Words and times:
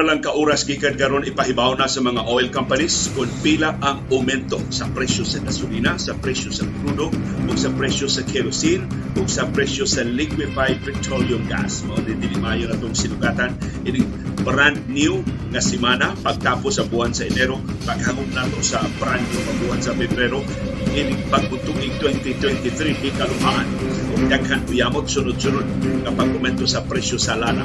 na 0.00 0.16
lang 0.16 0.24
ka 0.24 0.32
oras 0.32 0.64
gikan 0.64 0.96
karon 0.96 1.28
ipahibaw 1.28 1.76
na 1.76 1.84
sa 1.84 2.00
mga 2.00 2.24
oil 2.24 2.48
companies 2.48 3.12
kung 3.12 3.28
pila 3.44 3.76
ang 3.84 4.00
aumento 4.08 4.56
sa 4.72 4.88
presyo 4.88 5.28
sa 5.28 5.44
gasolina, 5.44 6.00
sa 6.00 6.16
presyo 6.16 6.48
sa 6.48 6.64
crudo, 6.80 7.12
o 7.44 7.52
sa 7.52 7.68
presyo 7.76 8.08
sa 8.08 8.24
kerosene, 8.24 8.88
o 9.20 9.28
sa 9.28 9.44
presyo 9.52 9.84
sa 9.84 10.00
liquefied 10.00 10.80
petroleum 10.80 11.44
gas. 11.44 11.84
Mao 11.84 12.00
din 12.00 12.16
dili 12.16 12.40
mayo 12.40 12.72
na 12.72 12.80
itong 12.80 12.96
sinugatan 12.96 13.52
ini 13.84 14.00
brand 14.40 14.80
new 14.88 15.20
nga 15.52 15.60
semana 15.60 16.16
pagtapos 16.24 16.80
sa 16.80 16.88
buwan 16.88 17.12
sa 17.12 17.28
Enero, 17.28 17.60
paghangop 17.84 18.32
nato 18.32 18.64
sa 18.64 18.80
brand 18.96 19.20
new 19.20 19.40
nga 19.44 19.54
buwan 19.60 19.80
sa 19.84 19.92
Pebrero, 19.92 20.40
ini 20.96 21.12
pagbutuig 21.28 21.92
2023 22.00 23.04
di 23.04 23.12
kalumaan. 23.20 23.99
Daghan 24.28 24.68
uyamot 24.68 25.08
sunod-sunod 25.08 25.64
nga 26.04 26.12
pagkomento 26.12 26.68
sa 26.68 26.84
presyo 26.84 27.16
sa 27.16 27.38
lana. 27.38 27.64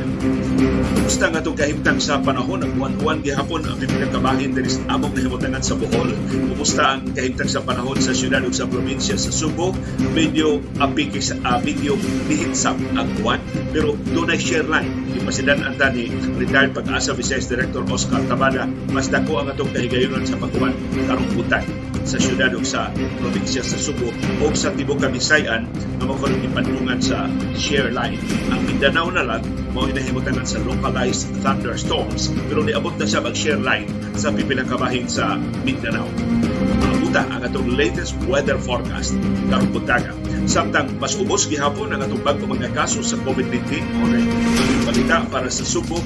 Kumusta 0.96 1.28
nga 1.28 1.44
itong 1.44 1.58
kahimtang 1.60 2.00
sa 2.00 2.24
panahon 2.24 2.64
ang 2.64 2.72
buwan-buwan 2.80 3.20
gihapon 3.20 3.68
ang 3.68 3.76
pinagkabahin 3.76 4.56
diri 4.56 4.72
sa 4.72 4.96
among 4.96 5.12
nahimutangan 5.12 5.60
sa 5.60 5.76
Bohol. 5.76 6.16
Kumusta 6.32 6.96
ang 6.96 7.12
kahimtang 7.12 7.52
sa 7.52 7.60
panahon 7.60 8.00
sa 8.00 8.16
syudad 8.16 8.40
ug 8.48 8.56
sa 8.56 8.70
probinsya 8.70 9.20
sa 9.20 9.34
Subo? 9.34 9.76
Medyo 10.16 10.64
apiki 10.80 11.20
sa 11.20 11.36
uh, 11.44 11.60
medyo 11.60 12.00
lihitsap 12.32 12.80
ang 12.96 13.08
buwan 13.20 13.44
pero 13.76 14.00
dunay 14.16 14.40
share 14.40 14.68
line. 14.68 15.12
Ipasidan 15.20 15.60
ang 15.60 15.76
tani 15.76 16.08
retired 16.40 16.72
pag-asa 16.72 17.12
Vice 17.12 17.52
Director 17.52 17.84
Oscar 17.92 18.24
Tabada 18.30 18.70
mas 18.96 19.12
dako 19.12 19.44
ang 19.44 19.52
atong 19.52 19.76
kahigayonon 19.76 20.24
sa 20.24 20.40
pagkuman 20.40 20.72
karong 21.08 21.30
butan 21.36 21.85
sa 22.06 22.22
syudad 22.22 22.54
ug 22.54 22.62
sa 22.62 22.94
probinsya 23.20 23.66
sa 23.66 23.82
Subo 23.82 24.14
o 24.40 24.54
sa 24.54 24.70
Tibok 24.72 25.02
Kabisayan 25.02 25.66
na 25.98 26.06
mao 26.06 26.16
ipandungan 26.22 27.02
sa 27.02 27.26
share 27.58 27.90
line. 27.90 28.22
Ang 28.54 28.62
Mindanao 28.70 29.10
na 29.10 29.26
lang 29.26 29.42
mao 29.74 29.90
inahimutan 29.90 30.38
sa 30.46 30.62
localized 30.62 31.28
thunderstorms 31.42 32.30
pero 32.46 32.62
niabot 32.62 32.94
na 32.96 33.10
siya 33.10 33.26
mag-share 33.26 33.60
line 33.60 33.90
sa 34.14 34.30
pipila 34.30 34.64
kabahin 34.64 35.10
sa 35.10 35.36
Mindanao. 35.66 36.06
Maabuta 36.80 37.26
ang 37.26 37.42
atong 37.42 37.74
latest 37.74 38.14
weather 38.30 38.62
forecast 38.62 39.18
karong 39.50 39.74
buntaga. 39.74 40.14
Samtang 40.46 41.02
mas 41.02 41.18
ubos 41.18 41.50
gihapon 41.50 41.90
ang 41.90 42.06
atong 42.06 42.22
bagong 42.22 42.54
mga 42.54 42.70
kaso 42.78 43.02
sa 43.02 43.18
COVID-19 43.26 43.82
o 43.82 44.04
balita 44.86 45.26
para 45.34 45.50
sa 45.50 45.66
Subo 45.66 45.98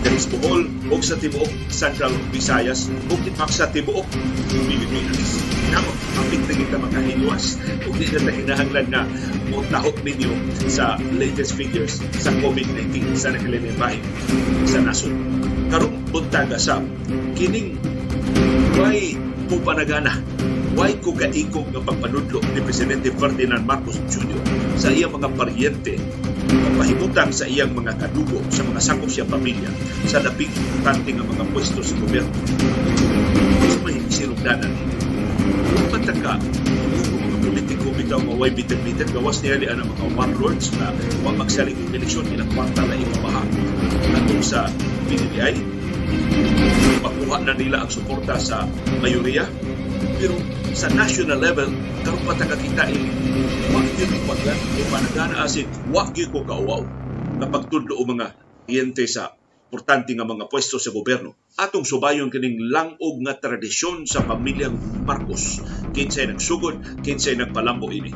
diri 0.00 0.16
sa 0.16 0.28
Bohol 0.32 0.62
o 0.88 0.94
sa 1.04 1.16
tibuok 1.16 1.50
Central 1.68 2.12
Visayas 2.32 2.88
o 3.08 3.14
kitmak 3.20 3.52
sa 3.52 3.68
tibuok 3.68 4.08
Pilipinas. 4.48 5.44
Namo, 5.70 5.92
kapit 6.16 6.42
na 6.48 6.54
kita 6.56 6.76
makahinuwas 6.80 7.44
o 7.84 7.92
di 7.94 8.06
na 8.08 8.32
hinahanglan 8.32 8.86
na 8.88 9.00
mo 9.52 9.60
tahok 9.68 10.00
ninyo 10.00 10.32
sa 10.72 10.96
latest 11.14 11.54
figures 11.54 12.00
sa 12.16 12.32
COVID-19 12.40 13.12
sa 13.14 13.32
nakalilimbahin 13.36 14.02
sa 14.64 14.80
nasod. 14.80 15.12
Karong 15.70 15.94
buntaga 16.10 16.56
sa 16.56 16.80
kining 17.36 17.76
why 18.74 19.14
po 19.46 19.60
panagana 19.62 20.18
why 20.74 20.94
ko 21.02 21.12
gaikog 21.12 21.66
nga 21.74 21.82
pagpanudlo 21.82 22.40
ni 22.56 22.60
Presidente 22.64 23.12
Ferdinand 23.14 23.62
Marcos 23.66 23.98
Jr. 24.08 24.40
sa 24.80 24.88
iyang 24.94 25.12
mga 25.12 25.28
paryente 25.34 25.94
pahimutang 26.78 27.30
sa 27.30 27.46
iyang 27.46 27.72
mga 27.74 27.96
kadugo 28.00 28.42
sa 28.50 28.66
mga 28.66 28.80
sakop 28.82 29.10
siya 29.10 29.26
pamilya 29.26 29.70
sa 30.06 30.22
labing 30.22 30.50
importante 30.50 31.08
nga 31.14 31.24
mga 31.26 31.44
pwesto 31.54 31.80
sa 31.82 31.94
gobyerno. 31.98 32.34
Sa 33.70 33.78
may 33.86 33.96
sinugdanan, 34.10 34.72
kung 35.46 35.88
pataka, 35.94 36.34
kung 37.06 37.22
mga 37.22 37.38
politiko 37.44 37.86
bitaw 37.94 38.20
nga 38.20 38.34
way 38.34 38.50
bitin-bitin, 38.50 39.08
gawas 39.14 39.38
niya 39.42 39.70
ang 39.70 39.86
mga 39.86 40.06
warlords 40.18 40.72
na 40.78 40.90
huwag 41.22 41.36
magsaling 41.38 41.78
ng 41.78 41.92
eleksyon 41.94 42.26
ilang 42.34 42.50
kwarta 42.54 42.82
na 42.82 42.94
ipabaha. 42.98 43.42
Atong 44.18 44.44
sa 44.44 44.66
PDBI, 45.06 45.54
makuha 47.00 47.36
na 47.46 47.54
nila 47.54 47.86
ang 47.86 47.90
suporta 47.90 48.36
sa 48.38 48.66
mayoriya, 49.00 49.46
pero 50.18 50.34
sa 50.74 50.88
national 50.94 51.38
level, 51.42 51.70
karon 52.06 52.22
pa 52.26 52.34
kita 52.38 52.84
ini 52.90 53.10
wa 53.70 53.80
gyud 53.82 54.12
paglan 54.26 54.58
o 54.58 54.80
panagana 54.90 55.34
asin 55.46 55.66
wa 55.90 56.06
gyud 56.10 56.30
ko 56.30 56.42
kauwaw 56.46 56.82
kapag 57.42 57.62
tudlo 57.70 57.98
o 57.98 58.02
mga 58.06 58.34
kliyente 58.66 59.06
sa 59.06 59.34
importante 59.70 60.10
nga 60.18 60.26
mga 60.26 60.50
pwesto 60.50 60.82
sa 60.82 60.90
gobyerno. 60.90 61.38
Atong 61.54 61.86
subayon 61.86 62.26
kining 62.26 62.74
langog 62.74 63.22
nga 63.22 63.38
tradisyon 63.38 64.02
sa 64.02 64.26
pamilyang 64.26 64.74
Marcos. 65.06 65.62
Kinsay 65.90 66.30
nagsugod, 66.30 67.02
kinsay 67.02 67.34
nagpalambo 67.34 67.90
ini. 67.90 68.14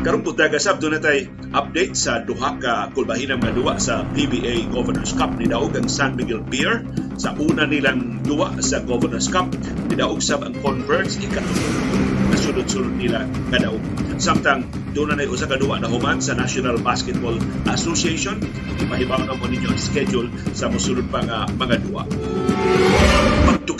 Karong 0.00 0.24
putaga 0.24 0.56
sab 0.56 0.80
na 0.80 1.00
tay 1.00 1.28
update 1.52 1.92
sa 1.92 2.24
duha 2.24 2.56
ka 2.56 2.88
kulbahinang 2.96 3.40
nga 3.44 3.52
duwa 3.52 3.76
sa 3.76 4.04
PBA 4.16 4.72
Governors 4.72 5.12
Cup 5.12 5.36
ni 5.36 5.48
daog 5.48 5.76
ang 5.76 5.88
San 5.88 6.16
Miguel 6.16 6.40
Beer 6.40 6.84
sa 7.20 7.36
una 7.36 7.68
nilang 7.68 8.24
duwa 8.24 8.56
sa 8.64 8.80
Governors 8.80 9.28
Cup 9.28 9.52
ni 9.92 9.94
daog 9.96 10.24
sab 10.24 10.40
ang 10.40 10.56
Converge 10.64 11.20
ikatulo 11.20 12.00
nasunod-sunod 12.30 12.94
nila 12.96 13.28
kadaog. 13.52 13.82
Samtang 14.16 14.64
doon 14.96 15.14
na 15.14 15.28
usa 15.28 15.44
ka 15.44 15.60
na 15.60 15.88
human 15.88 16.18
sa 16.18 16.32
National 16.32 16.80
Basketball 16.80 17.36
Association. 17.68 18.40
Ipahibaw 18.80 19.22
na 19.28 19.36
mo 19.36 19.46
ninyo 19.46 19.70
ang 19.70 19.80
schedule 19.80 20.32
sa 20.56 20.72
musunod 20.72 21.06
pa 21.12 21.20
nga 21.22 21.46
mga 21.46 21.76
duwa. 21.84 22.02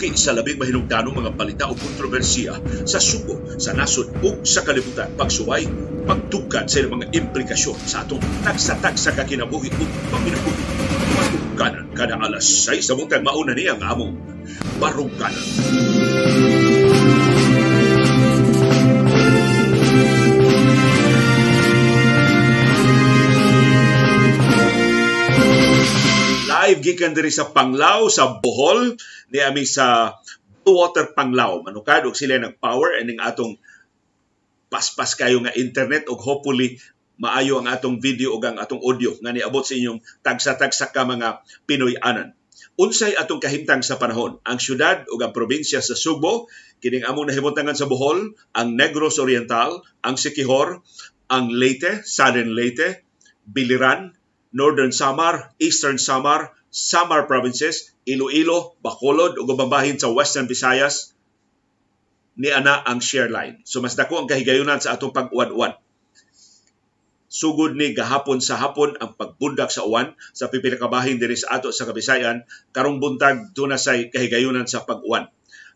Pagtuki 0.01 0.17
sa 0.17 0.33
labing 0.33 0.57
mahinungdanong 0.57 1.13
mga 1.13 1.31
balita 1.37 1.69
o 1.69 1.77
kontrobersiya 1.77 2.57
sa 2.89 2.97
suko, 2.97 3.37
sa 3.61 3.77
nasod 3.77 4.09
ug 4.25 4.41
sa 4.41 4.65
kalibutan, 4.65 5.13
pagsuway, 5.13 5.69
pagtugkad 6.09 6.65
sa 6.65 6.89
mga 6.89 7.13
implikasyon 7.13 7.77
sa 7.85 8.01
atong 8.01 8.17
tagsa-tagsa 8.41 9.13
kakinabuhi 9.13 9.69
ug 9.69 9.91
panginabuhi. 10.09 10.63
Marungkanan 11.13 11.85
kada 11.93 12.17
alas 12.17 12.49
6 12.65 12.81
sa 12.81 12.97
buntag 12.97 13.21
mauna 13.21 13.53
niya 13.53 13.77
ang 13.77 13.85
among 13.85 14.13
Marungkanan. 14.81 15.45
live 26.71 26.87
gikan 26.87 27.11
diri 27.11 27.33
sa 27.33 27.49
Panglao 27.49 28.07
sa 28.07 28.37
Bohol 28.39 28.95
ni 29.31 29.39
ami 29.39 29.63
sa 29.63 30.19
Blue 30.61 30.77
Water 30.77 31.15
Panglao 31.15 31.65
manukad 31.65 32.05
og 32.05 32.13
sila 32.13 32.37
nag 32.37 32.59
power 32.61 32.99
aning 32.99 33.17
atong 33.17 33.57
paspas 34.71 35.19
kayo 35.19 35.43
nga 35.43 35.51
internet 35.55 36.07
ug 36.07 36.19
hopefully 36.21 36.79
maayo 37.21 37.59
ang 37.59 37.67
atong 37.69 37.99
video 37.99 38.33
ug 38.33 38.43
ang 38.43 38.57
atong 38.57 38.81
audio 38.81 39.13
nga 39.19 39.35
niabot 39.35 39.61
sa 39.61 39.77
inyong 39.77 39.99
tagsa-tagsa 40.25 40.89
ka 40.89 41.05
mga 41.05 41.45
Pinoy 41.69 41.93
anan. 42.01 42.33
Unsay 42.81 43.13
atong 43.13 43.37
kahimtang 43.37 43.85
sa 43.85 44.01
panahon? 44.01 44.41
Ang 44.41 44.57
syudad 44.57 45.05
ug 45.05 45.21
ang 45.21 45.29
probinsya 45.29 45.85
sa 45.85 45.93
Subo, 45.93 46.49
kining 46.81 47.05
among 47.05 47.29
nahimutangan 47.29 47.77
sa 47.77 47.85
Bohol, 47.85 48.33
ang 48.57 48.73
Negros 48.73 49.21
Oriental, 49.21 49.85
ang 50.01 50.17
Siquijor, 50.17 50.81
ang 51.29 51.53
Leyte, 51.53 52.01
Southern 52.07 52.57
Leyte, 52.57 53.05
Biliran, 53.45 54.17
Northern 54.49 54.89
Samar, 54.89 55.53
Eastern 55.61 56.01
Samar, 56.01 56.57
Samar 56.71 57.27
Provinces, 57.27 57.91
Iloilo, 58.07 58.79
Bacolod 58.79 59.35
ug 59.35 59.47
babahin 59.59 59.99
sa 59.99 60.07
Western 60.07 60.47
Visayas 60.47 61.11
ni 62.39 62.47
ana 62.47 62.79
ang 62.87 63.03
share 63.03 63.27
line. 63.27 63.59
So 63.67 63.83
mas 63.83 63.99
dako 63.99 64.23
ang 64.23 64.27
kahigayunan 64.31 64.79
sa 64.79 64.95
atong 64.95 65.11
pag-uwan-uwan. 65.11 65.75
Sugod 67.31 67.75
ni 67.79 67.95
gahapon 67.95 68.43
sa 68.43 68.59
hapon 68.59 68.95
ang 68.99 69.15
pagbundak 69.15 69.71
sa 69.71 69.87
uwan 69.87 70.15
sa 70.35 70.51
pipila 70.51 70.75
ka 70.75 70.91
bahin 70.91 71.15
diri 71.15 71.35
sa 71.35 71.59
ato 71.59 71.71
sa 71.71 71.87
Kabisayan 71.87 72.43
karong 72.75 72.99
buntag 72.99 73.55
tuna 73.55 73.79
say 73.79 74.11
kahigayunan 74.11 74.67
sa 74.67 74.83
pag-uwan. 74.83 75.31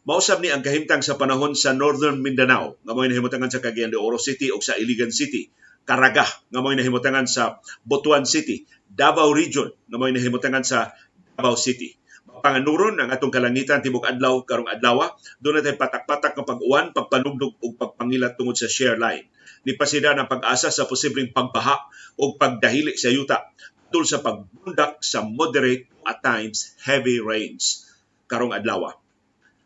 Mausab 0.05 0.43
ni 0.43 0.51
ang 0.51 0.61
kahimtang 0.61 1.01
sa 1.01 1.15
panahon 1.15 1.55
sa 1.57 1.73
Northern 1.73 2.21
Mindanao 2.21 2.77
nga 2.83 2.93
mo'y 2.93 3.09
nahimutangan 3.09 3.49
sa 3.49 3.63
Cagayan 3.63 3.89
de 3.89 3.97
Oro 3.97 4.19
City 4.21 4.51
o 4.53 4.59
sa 4.59 4.77
Iligan 4.77 5.09
City. 5.09 5.47
Caraga 5.85 6.25
nga 6.25 6.59
mo'y 6.65 6.73
nahimutangan 6.73 7.29
sa 7.29 7.61
Butuan 7.85 8.25
City. 8.25 8.65
Davao 8.89 9.29
Region 9.29 9.69
nga 9.69 9.97
may 10.01 10.09
nahimutangan 10.09 10.65
sa 10.65 10.97
Davao 11.37 11.53
City. 11.53 11.93
Panganuron 12.41 12.97
ang 12.97 13.13
atong 13.13 13.29
kalangitan 13.29 13.85
tibok 13.85 14.09
adlaw 14.09 14.41
karong 14.43 14.65
adlaw. 14.65 15.13
Doon 15.37 15.61
natin 15.61 15.77
patak-patak 15.77 16.33
ng 16.33 16.45
pag-uwan, 16.45 16.89
pagpanugdog 16.89 17.57
ug 17.61 17.71
pagpangilat 17.77 18.33
tungod 18.33 18.57
sa 18.57 18.65
share 18.65 18.97
line. 18.97 19.29
Nipasida 19.65 20.17
ng 20.17 20.25
pag-asa 20.29 20.73
sa 20.73 20.89
posibleng 20.89 21.29
pagbaha 21.33 21.77
o 22.17 22.33
pagdahili 22.33 22.97
sa 22.97 23.13
yuta 23.13 23.45
tul 23.93 24.05
sa 24.09 24.19
pagbundak 24.25 25.05
sa 25.05 25.21
moderate 25.21 25.85
at 26.01 26.21
times 26.25 26.73
heavy 26.81 27.21
rains 27.21 27.85
karong 28.25 28.53
adlaw. 28.53 28.93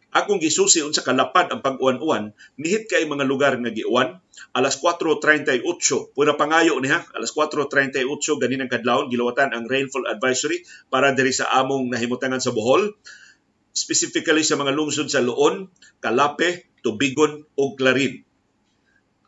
Akong 0.10 0.42
gisusi 0.42 0.82
unsa 0.82 1.06
kalapad 1.06 1.54
ang 1.54 1.62
pag-uwan-uwan, 1.62 2.34
nihit 2.58 2.90
kay 2.90 3.06
mga 3.06 3.30
lugar 3.30 3.54
nga 3.62 3.70
giuwan, 3.70 4.18
alas 4.58 4.82
4.38, 4.82 5.62
pura 6.18 6.34
pangayo 6.34 6.82
niha, 6.82 7.06
alas 7.14 7.30
4.38 7.38 8.10
ganin 8.42 8.66
ang 8.66 8.72
kadlawon, 8.74 9.14
gilawatan 9.14 9.54
ang 9.54 9.70
rainfall 9.70 10.10
advisory 10.10 10.66
para 10.90 11.14
diri 11.14 11.30
sa 11.30 11.54
among 11.62 11.94
nahimutangan 11.94 12.42
sa 12.42 12.50
Bohol, 12.50 12.98
specifically 13.70 14.42
sa 14.42 14.58
mga 14.58 14.74
lungsod 14.74 15.14
sa 15.14 15.22
Luon, 15.22 15.70
Kalape, 16.02 16.66
Tubigon 16.82 17.46
ug 17.54 17.78
Clarin. 17.78 18.26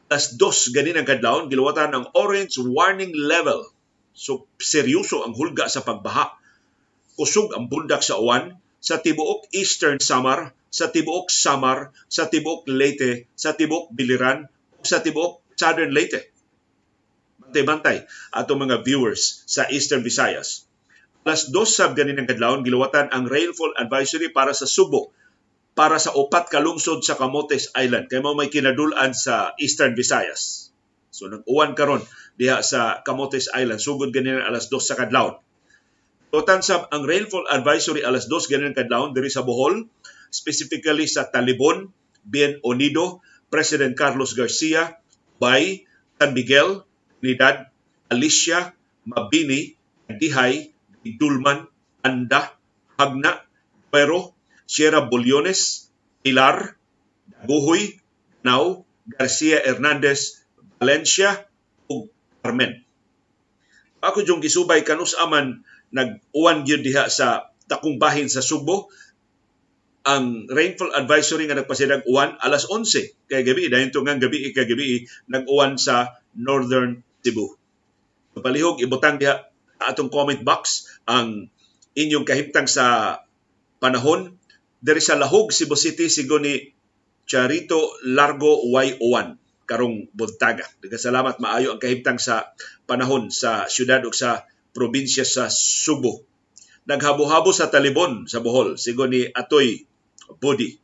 Alas 0.10 0.34
2 0.34 0.74
ganin 0.74 0.98
ang 0.98 1.06
kadlawon, 1.06 1.46
gilawatan 1.54 1.94
ang 1.94 2.06
orange 2.18 2.58
warning 2.58 3.14
level. 3.14 3.70
So 4.18 4.50
seryoso 4.58 5.24
ang 5.24 5.38
hulga 5.38 5.70
sa 5.70 5.86
pagbaha 5.86 6.42
kusog 7.22 7.54
ang 7.54 7.70
bundak 7.70 8.02
sa 8.02 8.18
uwan 8.18 8.58
sa 8.82 8.98
tibuok 8.98 9.52
Eastern 9.54 10.02
Samar, 10.02 10.58
sa 10.72 10.88
tibuok 10.88 11.28
Samar, 11.28 11.92
sa 12.08 12.32
tibuok 12.32 12.64
Leyte, 12.72 13.28
sa 13.36 13.52
tibuok 13.52 13.92
Biliran, 13.92 14.48
sa 14.82 15.04
tibuok 15.04 15.44
Southern 15.60 15.92
Leyte. 15.92 16.32
Bantay-bantay 17.44 18.08
atong 18.32 18.64
mga 18.64 18.80
viewers 18.88 19.44
sa 19.46 19.68
Eastern 19.68 20.02
Visayas. 20.02 20.66
Alas 21.22 21.54
dos 21.54 21.76
sab 21.78 21.94
ganin 21.94 22.18
ang 22.18 22.26
kadlawon 22.26 22.66
gilawatan 22.66 23.14
ang 23.14 23.30
rainfall 23.30 23.78
advisory 23.78 24.34
para 24.34 24.58
sa 24.58 24.66
Subo 24.66 25.14
para 25.78 26.02
sa 26.02 26.18
upat 26.18 26.50
ka 26.50 26.58
lungsod 26.58 27.06
sa 27.06 27.14
Camotes 27.14 27.70
Island 27.78 28.10
kay 28.10 28.20
mao 28.20 28.34
may 28.34 28.50
kinadul-an 28.50 29.14
sa 29.14 29.54
Eastern 29.62 29.94
Visayas. 29.94 30.74
So 31.14 31.30
nag-uwan 31.30 31.78
karon 31.78 32.02
diha 32.42 32.66
sa 32.66 33.06
Camotes 33.06 33.54
Island 33.54 33.84
sugod 33.84 34.10
ganin 34.10 34.42
alas 34.42 34.72
dos 34.72 34.88
sa 34.88 34.98
kadlawon. 34.98 35.38
Tutan 36.32 36.64
sab 36.64 36.88
ang 36.96 37.04
rainfall 37.04 37.44
advisory 37.52 38.08
alas 38.08 38.32
2 38.32 38.48
ganin 38.48 38.72
kadlawon 38.72 39.12
diri 39.12 39.28
sa 39.28 39.44
Bohol, 39.44 39.92
specifically 40.32 41.06
sa 41.06 41.30
Talibon, 41.30 41.92
Bien 42.24 42.58
Unido, 42.64 43.20
President 43.52 43.94
Carlos 43.94 44.34
Garcia, 44.34 45.04
Bay, 45.38 45.86
San 46.18 46.32
Miguel, 46.32 46.88
Trinidad, 47.20 47.70
Alicia, 48.08 48.74
Mabini, 49.04 49.76
Dihay, 50.08 50.72
Dulman, 51.04 51.68
Anda, 52.02 52.56
Hagna, 52.96 53.44
Pero, 53.92 54.34
Sierra 54.64 55.04
Bulyones, 55.04 55.92
Pilar, 56.24 56.80
Daguhoy, 57.28 58.00
Nau, 58.48 58.88
Garcia 59.06 59.60
Hernandez, 59.60 60.48
Valencia, 60.80 61.46
ug 61.92 62.08
Carmen. 62.40 62.88
Ako 64.02 64.26
yung 64.26 64.42
gisubay 64.42 64.82
kanus 64.82 65.14
aman 65.20 65.62
nag-uwan 65.94 66.64
gyud 66.66 66.82
diha 66.82 67.12
sa 67.12 67.52
takong 67.70 68.02
bahin 68.02 68.32
sa 68.32 68.42
Subo 68.42 68.90
ang 70.02 70.50
rainfall 70.50 70.98
advisory 70.98 71.46
nga 71.46 71.58
nagpasidag 71.58 72.10
uwan 72.10 72.34
alas 72.42 72.66
11 72.66 73.30
kay 73.30 73.46
gabi 73.46 73.70
dahil 73.70 73.94
to 73.94 74.02
nga 74.02 74.18
gabi 74.18 74.50
kay 74.50 74.66
gabi 74.66 75.06
nag-uwan 75.30 75.78
sa 75.78 76.18
Northern 76.34 77.06
Cebu. 77.22 77.54
Palihog 78.34 78.82
ibutang 78.82 79.22
diha 79.22 79.46
atong 79.78 80.10
comment 80.10 80.42
box 80.42 80.90
ang 81.06 81.54
inyong 81.94 82.26
kahimtang 82.26 82.66
sa 82.66 83.18
panahon 83.78 84.34
diri 84.82 85.02
sa 85.04 85.20
Lahog 85.20 85.54
Cebu 85.54 85.78
City 85.78 86.10
sigo 86.10 86.42
ni 86.42 86.74
Charito 87.30 87.94
Largo 88.02 88.66
Y1 88.74 89.38
karong 89.70 90.10
buntaga. 90.12 90.66
Salamat 90.82 91.38
maayo 91.38 91.78
ang 91.78 91.82
kahimtang 91.82 92.18
sa 92.18 92.52
panahon 92.90 93.30
sa 93.30 93.70
syudad 93.70 94.02
ug 94.02 94.18
sa 94.18 94.50
probinsya 94.74 95.24
sa 95.28 95.48
Subo. 95.48 96.26
Naghabo-habo 96.90 97.54
sa 97.54 97.70
Talibon 97.70 98.26
sa 98.26 98.42
Bohol, 98.42 98.82
sigo 98.82 99.06
ni 99.06 99.30
Atoy 99.30 99.86
Body. 100.40 100.80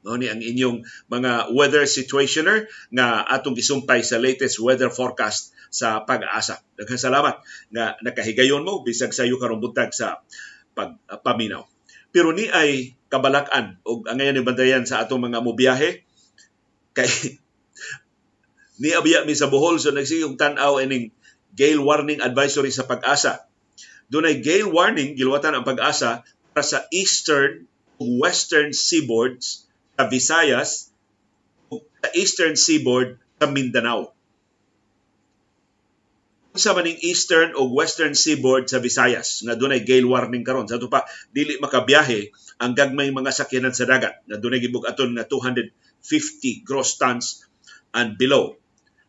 No, 0.00 0.16
ni 0.16 0.32
ang 0.32 0.40
inyong 0.40 0.80
mga 1.12 1.52
weather 1.52 1.84
situationer 1.84 2.64
nga 2.88 3.20
atong 3.28 3.52
gisumpay 3.52 4.00
sa 4.00 4.16
latest 4.16 4.56
weather 4.56 4.88
forecast 4.88 5.52
sa 5.68 6.02
pag-asa. 6.08 6.58
Daghang 6.74 6.98
salamat 6.98 7.36
nga 7.70 8.00
nakahigayon 8.00 8.64
mo 8.64 8.80
bisag 8.80 9.12
sa 9.12 9.28
iyo 9.28 9.36
karong 9.36 9.60
buntag 9.60 9.92
sa 9.92 10.24
pagpaminaw. 10.72 11.62
Pero 12.10 12.32
ni 12.34 12.48
ay 12.50 12.96
kabalakan 13.12 13.78
o 13.86 14.02
ang 14.08 14.18
ngayon 14.18 14.42
bandayan 14.42 14.84
sa 14.88 15.04
atong 15.04 15.30
mga 15.30 15.44
mobiyahe 15.44 16.02
kay 16.96 17.10
ni 18.82 18.96
abiya 18.96 19.28
mi 19.28 19.36
sa 19.36 19.52
Bohol 19.52 19.78
so 19.78 19.92
nagsiyong 19.92 20.40
tan-aw 20.40 20.80
ining 20.82 21.12
gale 21.54 21.82
warning 21.82 22.24
advisory 22.24 22.72
sa 22.72 22.88
pag-asa. 22.88 23.46
Dunay 24.10 24.42
gale 24.42 24.66
warning 24.66 25.14
giluwatan 25.14 25.54
ang 25.54 25.66
pag-asa 25.66 26.26
sa 26.62 26.86
eastern 26.94 27.66
western 28.00 28.72
seaboards 28.72 29.68
sa 29.96 30.08
Visayas 30.08 30.88
ug 31.68 31.84
sa 32.00 32.08
eastern 32.16 32.56
seaboard 32.56 33.20
sa 33.36 33.46
Mindanao. 33.48 34.16
Sa 36.56 36.74
maning 36.74 36.98
eastern 37.06 37.54
o 37.54 37.70
western 37.70 38.16
seaboard 38.16 38.66
sa 38.66 38.82
Visayas 38.82 39.44
nga 39.46 39.54
dunay 39.54 39.84
gale 39.86 40.08
warning 40.08 40.42
karon 40.42 40.66
sa 40.66 40.80
pa 40.90 41.06
dili 41.30 41.60
makabiyahe 41.60 42.32
ang 42.58 42.72
gagmay 42.74 43.12
mga 43.12 43.30
sakyanan 43.30 43.76
sa 43.76 43.86
dagat 43.86 44.18
nga 44.26 44.36
dunay 44.40 44.58
gibug-aton 44.58 45.14
nga 45.14 45.24
250 45.28 46.66
gross 46.66 46.98
tons 46.98 47.46
and 47.94 48.18
below 48.18 48.60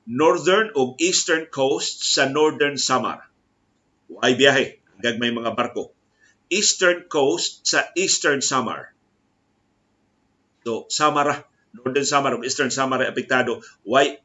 northern 0.05 0.73
o 0.75 0.97
eastern 0.97 1.47
coast 1.47 2.03
sa 2.03 2.25
northern 2.27 2.77
Samar. 2.77 3.29
Ay 4.19 4.35
biyahe, 4.35 4.81
gagmay 4.99 5.31
mga 5.31 5.55
barko. 5.55 5.93
Eastern 6.51 7.07
coast 7.07 7.63
sa 7.63 7.87
eastern 7.95 8.43
Samar. 8.43 8.91
So, 10.67 10.85
Samara, 10.91 11.47
northern 11.71 12.05
Samar 12.05 12.35
o 12.35 12.43
eastern 12.43 12.69
Samar 12.69 13.07
ay 13.07 13.09
apektado. 13.09 13.63
Why 13.87 14.19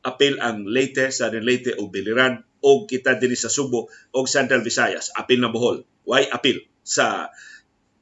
apil 0.00 0.40
ang 0.40 0.64
Leyte, 0.64 1.12
sa 1.12 1.28
Leyte 1.28 1.76
o 1.76 1.92
Biliran 1.92 2.40
o 2.64 2.88
kita 2.88 3.20
din 3.20 3.36
sa 3.36 3.52
Subo 3.52 3.92
o 3.92 4.18
Central 4.24 4.64
Visayas. 4.64 5.12
Apil 5.12 5.44
na 5.44 5.52
Bohol. 5.52 5.84
Why 6.08 6.26
apil 6.32 6.64
sa 6.80 7.28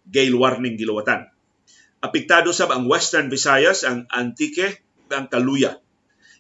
gale 0.07 0.39
warning 0.39 0.79
gilawatan. 0.79 1.27
Apektado 1.99 2.55
sab 2.55 2.71
ang 2.71 2.87
Western 2.87 3.27
Visayas, 3.27 3.83
ang 3.83 4.07
Antique, 4.15 4.87
ang 5.11 5.27
Kaluya 5.27 5.75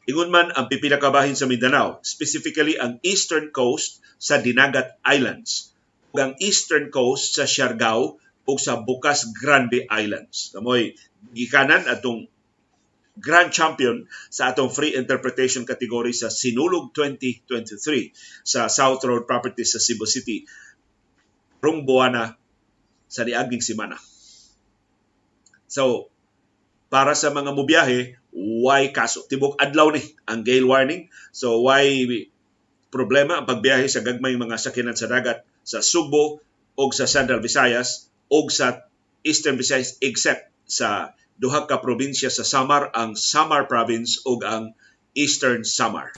Ingon 0.08 0.32
man 0.32 0.48
ang 0.56 0.72
pipila 0.72 0.96
ka 0.96 1.12
bahin 1.12 1.36
sa 1.36 1.44
Mindanao, 1.44 2.00
specifically 2.00 2.80
ang 2.80 2.96
eastern 3.04 3.52
coast 3.52 4.00
sa 4.16 4.40
Dinagat 4.40 4.96
Islands 5.04 5.67
ang 6.16 6.36
eastern 6.40 6.88
coast 6.88 7.36
sa 7.36 7.44
Siargao 7.44 8.16
ug 8.48 8.56
sa 8.56 8.80
Bukas 8.80 9.28
Grande 9.36 9.84
Islands. 9.92 10.56
Kamoy 10.56 10.96
gikanan 11.36 11.84
atong 11.84 12.30
grand 13.18 13.50
champion 13.50 14.06
sa 14.30 14.54
atong 14.54 14.70
free 14.70 14.94
interpretation 14.94 15.66
category 15.66 16.14
sa 16.14 16.30
Sinulog 16.32 16.94
2023 16.94 18.14
sa 18.46 18.70
South 18.70 19.02
Road 19.04 19.26
Properties 19.26 19.76
sa 19.76 19.82
Cebu 19.82 20.06
City 20.08 20.46
rong 21.58 21.82
buwana 21.82 22.38
sa 23.10 23.26
niaging 23.26 23.60
simana. 23.60 23.98
So, 25.68 26.08
para 26.88 27.12
sa 27.12 27.28
mga 27.34 27.52
mubiyahe, 27.52 28.16
why 28.32 28.94
kaso? 28.94 29.26
Tibok 29.28 29.60
adlaw 29.60 29.92
ni 29.92 30.00
ang 30.24 30.40
gale 30.46 30.64
warning. 30.64 31.12
So 31.34 31.60
why 31.60 31.84
problema 32.88 33.36
ang 33.36 33.44
pagbiyahe 33.44 33.84
sa 33.90 34.00
gagmay 34.00 34.38
mga 34.40 34.56
sakinan 34.56 34.96
sa 34.96 35.10
dagat 35.10 35.44
sa 35.68 35.84
Subo 35.84 36.40
o 36.80 36.82
sa 36.96 37.04
Central 37.04 37.44
Visayas 37.44 38.08
o 38.32 38.48
sa 38.48 38.88
Eastern 39.20 39.60
Visayas 39.60 40.00
except 40.00 40.48
sa 40.64 41.12
duha 41.36 41.68
ka 41.68 41.84
probinsya 41.84 42.32
sa 42.32 42.40
Samar 42.40 42.88
ang 42.96 43.12
Samar 43.12 43.68
Province 43.68 44.24
o 44.24 44.40
ang 44.40 44.72
Eastern 45.12 45.68
Samar. 45.68 46.16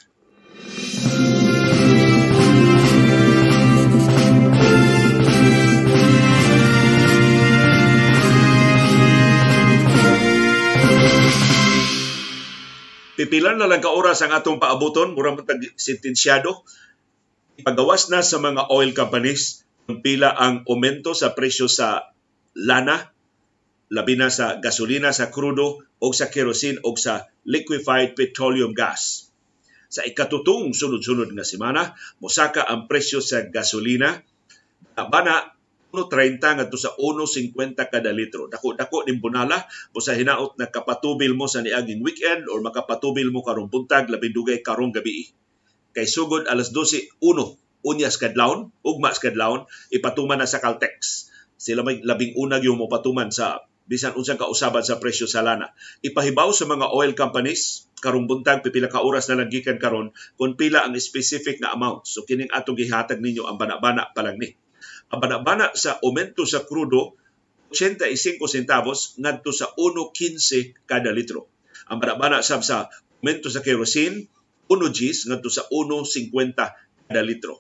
Pipilan 13.21 13.61
na 13.61 13.69
lang 13.69 13.85
ka 13.85 13.93
oras 13.93 14.25
ang 14.25 14.33
atong 14.33 14.57
paabuton, 14.57 15.13
murang 15.13 15.37
matag 15.37 15.61
sentensyado. 15.77 16.65
Ipagawas 17.61 18.09
na 18.09 18.25
sa 18.25 18.41
mga 18.41 18.73
oil 18.73 18.97
companies 18.97 19.69
pila 20.01 20.33
ang 20.33 20.65
aumento 20.65 21.13
sa 21.13 21.37
presyo 21.37 21.69
sa 21.69 22.09
lana, 22.57 23.13
labi 23.93 24.17
na 24.17 24.33
sa 24.33 24.57
gasolina, 24.57 25.13
sa 25.13 25.29
krudo, 25.29 25.85
o 26.01 26.07
sa 26.17 26.33
kerosene 26.33 26.81
o 26.81 26.97
sa 26.97 27.29
liquefied 27.45 28.17
petroleum 28.17 28.73
gas. 28.73 29.29
Sa 29.93 30.01
ikatutong 30.09 30.73
sunod-sunod 30.73 31.37
nga 31.37 31.45
semana, 31.45 31.93
musaka 32.25 32.65
ang 32.65 32.89
presyo 32.89 33.21
sa 33.21 33.45
gasolina, 33.45 34.25
bana 34.97 35.53
1.30 35.93 36.41
ngadto 36.41 36.79
sa 36.79 36.97
1.50 36.97 37.77
kada 37.77 38.15
litro. 38.15 38.47
Dako 38.47 38.79
dako 38.79 39.05
din 39.05 39.19
bunala 39.19 39.67
mo 39.91 39.99
sa 39.99 40.15
hinaot 40.15 40.55
na 40.57 40.71
kapatubil 40.71 41.35
mo 41.35 41.51
sa 41.51 41.61
niaging 41.61 42.01
weekend 42.01 42.47
or 42.47 42.63
makapatubil 42.63 43.29
mo 43.35 43.43
karong 43.43 43.67
buntag 43.67 44.07
labi 44.07 44.31
dugay 44.31 44.63
karong 44.63 44.95
gabi. 44.95 45.27
Kay 45.97 46.07
sugod 46.07 46.47
alas 46.47 46.71
12 46.75 47.23
uno 47.25 47.59
unyas 47.81 48.21
kadlawon 48.21 48.71
ugma 48.85 49.11
kadlawon 49.11 49.67
ipatuman 49.91 50.39
na 50.39 50.47
sa 50.47 50.61
Caltex. 50.61 51.29
Sila 51.61 51.85
may 51.85 52.01
labing 52.01 52.37
unag 52.37 52.65
yung 52.65 52.81
mopatuman 52.81 53.29
sa 53.29 53.65
bisan 53.91 54.15
unsang 54.15 54.39
kausaban 54.39 54.87
sa 54.87 55.03
presyo 55.03 55.27
sa 55.27 55.43
lana. 55.43 55.75
Ipahibaw 56.01 56.55
sa 56.55 56.65
mga 56.71 56.95
oil 56.95 57.13
companies 57.13 57.91
karong 58.01 58.31
buntag 58.31 58.63
pipila 58.63 58.89
ka 58.89 59.03
oras 59.03 59.29
na 59.29 59.43
lang 59.43 59.53
gikan 59.53 59.77
karon 59.77 60.15
kung 60.41 60.57
pila 60.57 60.87
ang 60.87 60.95
specific 60.97 61.59
na 61.61 61.75
amount. 61.75 62.07
So 62.07 62.23
kining 62.25 62.55
atong 62.55 62.79
gihatag 62.79 63.19
ninyo 63.19 63.45
ang 63.45 63.59
bana-bana 63.59 64.09
pa 64.15 64.23
lang 64.25 64.39
ni 64.39 64.57
ang 65.11 65.19
bana 65.43 65.75
sa 65.75 65.99
aumento 66.07 66.47
sa 66.47 66.63
krudo 66.63 67.19
85 67.75 68.39
centavos 68.47 69.19
ngadto 69.19 69.51
sa 69.51 69.71
1.15 69.75 70.87
kada 70.87 71.11
litro. 71.11 71.51
Ang 71.91 71.99
bana 72.03 72.43
sab 72.43 72.63
sa 72.63 72.87
aumento 73.19 73.51
sa 73.51 73.63
kerosene 73.63 74.31
1 74.71 74.79
Gs 74.95 75.27
ngadto 75.27 75.51
sa 75.51 75.67
1.50 75.67 77.11
kada 77.11 77.23
litro. 77.27 77.59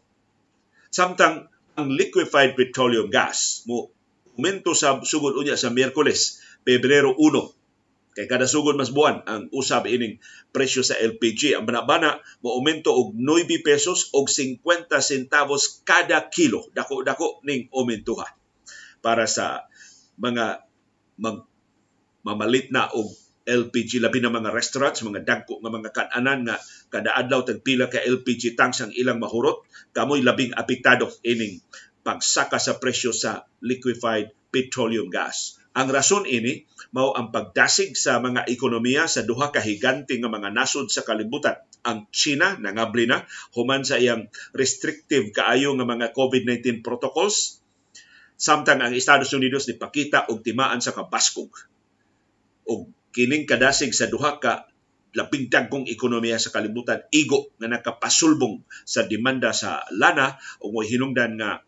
Samtang 0.94 1.50
ang 1.74 1.88
liquefied 1.90 2.54
petroleum 2.54 3.10
gas 3.10 3.66
mo 3.66 3.90
umento 4.38 4.72
sa 4.78 5.02
sugod 5.02 5.34
unya 5.34 5.58
sa 5.58 5.74
Miyerkules, 5.74 6.38
Pebrero 6.62 7.18
1. 7.18 8.14
Kay 8.14 8.26
kada 8.26 8.46
sugod 8.46 8.78
mas 8.78 8.94
buwan 8.94 9.22
ang 9.26 9.50
usab 9.54 9.86
ining 9.90 10.22
presyo 10.54 10.82
sa 10.82 10.98
LPG. 10.98 11.58
Ang 11.58 11.66
banabana 11.66 12.22
mo 12.42 12.54
aumento 12.54 12.94
og 12.94 13.14
9 13.14 13.46
pesos 13.62 14.10
og 14.14 14.30
50 14.30 14.90
centavos 15.02 15.82
kada 15.82 16.30
kilo. 16.30 16.66
Dako-dako 16.74 17.42
ning 17.46 17.70
aumentuha 17.70 18.26
para 19.00 19.24
sa 19.26 19.66
mga 20.20 20.62
mag, 21.20 21.48
mamalit 22.26 22.68
na 22.68 22.92
og 22.92 23.08
LPG 23.50 24.04
labi 24.04 24.20
na 24.20 24.30
mga 24.30 24.52
restaurants, 24.52 25.00
mga 25.02 25.24
dagko 25.24 25.58
nga 25.64 25.72
mga 25.72 25.90
kananan 25.90 26.40
nga 26.46 26.56
kada 26.90 27.14
adlaw 27.14 27.47
tag 27.47 27.62
pila 27.62 27.87
ka 27.87 28.02
LPG 28.02 28.59
tanks 28.59 28.82
ang 28.82 28.92
ilang 28.92 29.23
mahurot, 29.23 29.62
kamoy 29.94 30.20
labing 30.20 30.52
apektado 30.59 31.06
ining 31.23 31.62
pagsaka 32.02 32.59
sa 32.59 32.76
presyo 32.82 33.14
sa 33.14 33.47
liquefied 33.62 34.35
petroleum 34.50 35.09
gas. 35.09 35.62
Ang 35.70 35.94
rason 35.94 36.26
ini 36.26 36.66
mao 36.90 37.14
ang 37.14 37.30
pagdasig 37.30 37.94
sa 37.94 38.18
mga 38.18 38.50
ekonomiya 38.50 39.06
sa 39.06 39.23
duha 39.23 39.54
ka 39.54 39.62
higante 39.62 40.18
nga 40.18 40.26
mga 40.26 40.50
nasod 40.50 40.90
sa 40.90 41.06
kalibutan. 41.06 41.54
Ang 41.87 42.11
China 42.11 42.59
nangabli 42.59 43.06
na 43.06 43.23
human 43.54 43.87
sa 43.87 44.02
iyang 44.02 44.26
restrictive 44.50 45.30
kaayo 45.30 45.70
nga 45.78 45.87
mga 45.87 46.11
COVID-19 46.11 46.82
protocols 46.82 47.62
samtang 48.35 48.82
ang 48.82 48.97
Estados 48.97 49.30
Unidos 49.30 49.70
ni 49.70 49.78
pakita 49.78 50.26
og 50.26 50.42
timaan 50.42 50.82
sa 50.82 50.90
kabaskog 50.90 51.54
og 52.66 52.90
kining 53.14 53.47
kadasig 53.47 53.94
sa 53.94 54.11
duha 54.11 54.42
ka 54.42 54.69
labing 55.14 55.50
dagkong 55.50 55.90
ekonomiya 55.90 56.38
sa 56.38 56.54
kalibutan 56.54 57.02
igo 57.10 57.54
nga 57.58 57.66
nakapasulbong 57.66 58.62
sa 58.86 59.06
demanda 59.06 59.50
sa 59.50 59.82
lana 59.94 60.38
o 60.62 60.70
hinungdan 60.82 61.34
nga 61.38 61.62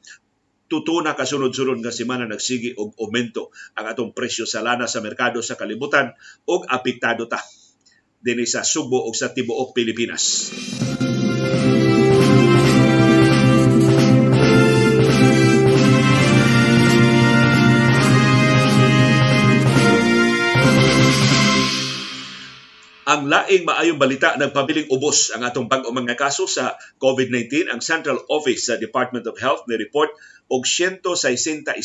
tuto 0.71 1.05
na 1.05 1.13
kasunod-sunod 1.13 1.85
nga 1.85 1.93
semana 1.93 2.25
nagsigi 2.25 2.73
og 2.81 2.97
aumento 2.97 3.53
ang 3.77 3.93
atong 3.93 4.17
presyo 4.17 4.49
sa 4.49 4.65
lana 4.65 4.89
sa 4.89 5.05
merkado 5.05 5.45
sa 5.45 5.61
kalibutan 5.61 6.17
og 6.49 6.65
apektado 6.71 7.29
ta 7.29 7.43
dinhi 8.23 8.47
sa 8.47 8.63
Subo 8.63 9.03
ug 9.05 9.15
sa 9.19 9.35
tibuok 9.35 9.75
Pilipinas. 9.75 10.55
Ang 23.13 23.29
laing 23.29 23.69
maayong 23.69 24.01
balita 24.01 24.41
nagpabiling 24.41 24.89
ubos 24.89 25.37
ang 25.37 25.45
atong 25.45 25.69
bag-o 25.69 25.93
mga 25.93 26.17
kaso 26.17 26.49
sa 26.49 26.81
COVID-19. 26.97 27.69
Ang 27.69 27.85
Central 27.85 28.25
Office 28.33 28.73
sa 28.73 28.81
Department 28.81 29.29
of 29.29 29.37
Health 29.37 29.69
ni 29.69 29.77
report 29.77 30.17
og 30.49 30.65
166 30.65 31.77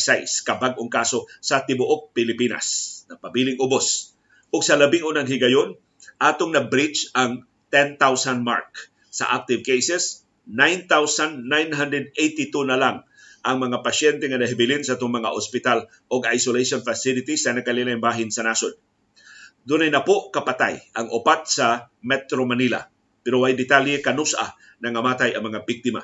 kabag-ong 0.48 0.88
kaso 0.88 1.28
sa 1.44 1.68
tibuok 1.68 2.16
Pilipinas. 2.16 3.04
Nagpabiling 3.12 3.60
ubos. 3.60 4.16
Ug 4.56 4.64
sa 4.64 4.80
labing 4.80 5.04
unang 5.04 5.28
higayon, 5.28 5.76
atong 6.16 6.56
na 6.56 6.64
breach 6.64 7.12
ang 7.12 7.44
10,000 7.76 8.00
mark 8.40 8.88
sa 9.12 9.28
active 9.28 9.60
cases. 9.60 10.24
9,982 10.48 11.44
na 12.64 12.80
lang 12.80 13.04
ang 13.44 13.56
mga 13.60 13.84
pasyente 13.84 14.32
nga 14.32 14.40
nahibilin 14.40 14.80
sa 14.80 14.96
itong 14.96 15.20
mga 15.20 15.28
ospital 15.36 15.92
o 16.08 16.24
isolation 16.24 16.80
facilities 16.80 17.44
sa 17.44 17.52
nakalilang 17.52 18.00
bahin 18.00 18.32
sa 18.32 18.48
nasod 18.48 18.80
Dunay 19.68 19.92
na 19.92 20.00
po 20.00 20.32
kapatay 20.32 20.96
ang 20.96 21.12
upat 21.12 21.44
sa 21.44 21.92
Metro 22.00 22.48
Manila. 22.48 22.88
Pero 23.20 23.44
way 23.44 23.52
detalye 23.52 24.00
kanusa 24.00 24.56
na 24.80 24.88
ngamatay 24.88 25.36
ang 25.36 25.44
mga 25.44 25.68
biktima. 25.68 26.00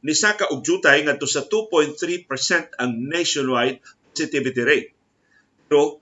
Ni 0.00 0.16
Saka 0.16 0.48
og 0.48 0.64
jutay 0.64 1.04
ngadto 1.04 1.28
sa 1.28 1.44
2.3% 1.44 2.00
ang 2.80 2.90
nationwide 3.04 3.84
positivity 4.08 4.62
rate. 4.64 4.88
Pero 5.68 6.00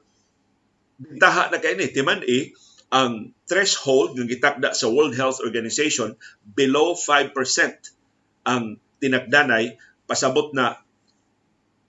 bintaha 1.03 1.51
na 1.51 1.59
kay 1.59 1.75
ni 1.75 1.91
timan 1.91 2.23
eh, 2.23 2.55
ang 2.95 3.35
threshold 3.43 4.15
ng 4.15 4.31
gitakda 4.31 4.71
sa 4.71 4.87
World 4.87 5.19
Health 5.19 5.43
Organization 5.43 6.15
below 6.47 6.95
5% 6.95 7.35
ang 8.47 8.79
tinagdanay 9.03 9.75
pasabot 10.07 10.55
na 10.55 10.79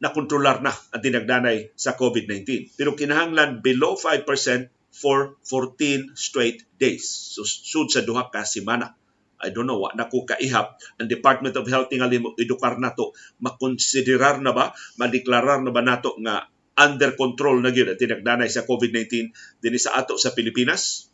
nakontrolar 0.01 0.65
na 0.65 0.73
ang 0.73 1.01
tinagdanay 1.01 1.77
sa 1.77 1.93
COVID-19. 1.93 2.73
Pero 2.73 2.97
kinahanglan 2.97 3.61
below 3.61 3.93
5% 3.93 4.80
for 4.91 5.39
14 5.47 6.13
straight 6.19 6.67
days. 6.75 7.07
So, 7.07 7.47
sud 7.47 7.89
sa 7.89 8.03
duha 8.03 8.27
ka 8.27 8.43
semana. 8.43 8.93
I 9.41 9.49
don't 9.49 9.65
know, 9.65 9.81
wa 9.81 9.89
na 9.97 10.05
ko 10.05 10.21
kaihap. 10.27 10.77
Ang 11.01 11.09
Department 11.09 11.57
of 11.57 11.65
Health 11.65 11.89
mo 12.21 12.37
edukar 12.37 12.77
nato, 12.77 13.17
makonsiderar 13.41 14.37
na 14.37 14.53
ba, 14.53 14.69
madeklarar 15.01 15.65
na 15.65 15.73
ba 15.73 15.81
nato 15.81 16.13
nga 16.21 16.45
under 16.77 17.17
control 17.17 17.59
na 17.59 17.73
gyud 17.73 17.97
tinagdanay 17.97 18.47
sa 18.47 18.63
COVID-19 18.63 19.33
dinhi 19.59 19.79
sa 19.81 19.97
ato 19.97 20.15
sa 20.15 20.31
Pilipinas? 20.31 21.09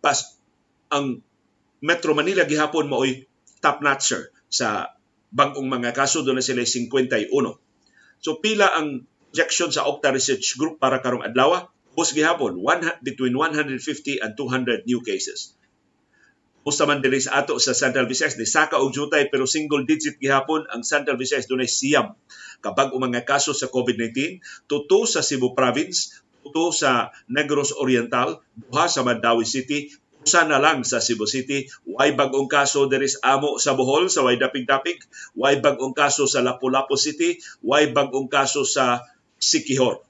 Pas 0.00 0.40
ang 0.88 1.20
Metro 1.84 2.16
Manila 2.16 2.48
gihapon 2.48 2.88
maoy 2.88 3.28
top 3.60 3.84
notcher 3.84 4.32
sa 4.48 4.96
bangong 5.34 5.68
mga 5.68 5.92
kaso 5.92 6.24
doon 6.24 6.40
na 6.40 6.44
sila 6.44 6.64
51. 6.64 7.28
So 8.24 8.40
pila 8.40 8.72
ang 8.72 9.04
projection 9.34 9.74
sa 9.74 9.82
Octa 9.90 10.14
Research 10.14 10.54
Group 10.54 10.78
para 10.78 11.02
karong 11.02 11.26
adlaw 11.26 11.66
bus 11.98 12.14
gihapon 12.14 12.54
between 13.02 13.34
150 13.34 14.22
and 14.22 14.38
200 14.38 14.86
new 14.86 15.02
cases. 15.02 15.58
Musta 16.62 16.86
man 16.86 17.02
diri 17.02 17.18
sa 17.18 17.42
ato 17.42 17.58
sa 17.58 17.74
Central 17.74 18.06
Visayas 18.06 18.38
ni 18.38 18.46
saka 18.46 18.78
og 18.78 18.94
jutay 18.94 19.26
pero 19.26 19.42
single 19.50 19.82
digit 19.82 20.22
gihapon 20.22 20.70
ang 20.70 20.86
Central 20.86 21.18
Visayas 21.18 21.50
dunay 21.50 21.66
siyam 21.66 22.14
kabag 22.62 22.94
mga 22.94 23.26
kaso 23.26 23.50
sa 23.50 23.66
COVID-19 23.66 24.38
tuto 24.70 25.02
sa 25.02 25.18
Cebu 25.18 25.50
Province 25.50 26.22
tuto 26.46 26.70
sa 26.70 27.10
Negros 27.26 27.74
Oriental 27.74 28.38
duha 28.54 28.86
sa 28.86 29.02
Mandawi 29.02 29.42
City 29.42 29.90
usa 30.24 30.48
na 30.48 30.56
lang 30.56 30.80
sa 30.88 31.04
Cebu 31.04 31.28
City, 31.28 31.68
way 31.84 32.16
bagong 32.16 32.48
kaso 32.48 32.88
diri 32.88 33.04
sa 33.04 33.36
amo 33.36 33.60
sa 33.60 33.76
Bohol 33.76 34.08
sa 34.08 34.24
way 34.24 34.40
dapig-dapig, 34.40 34.96
way 35.36 35.60
bagong 35.60 35.92
kaso 35.92 36.24
sa 36.24 36.40
Lapu-Lapu 36.40 36.96
City, 36.96 37.36
way 37.60 37.92
bagong 37.92 38.32
kaso 38.32 38.64
sa 38.64 39.04
Sikihor. 39.44 40.00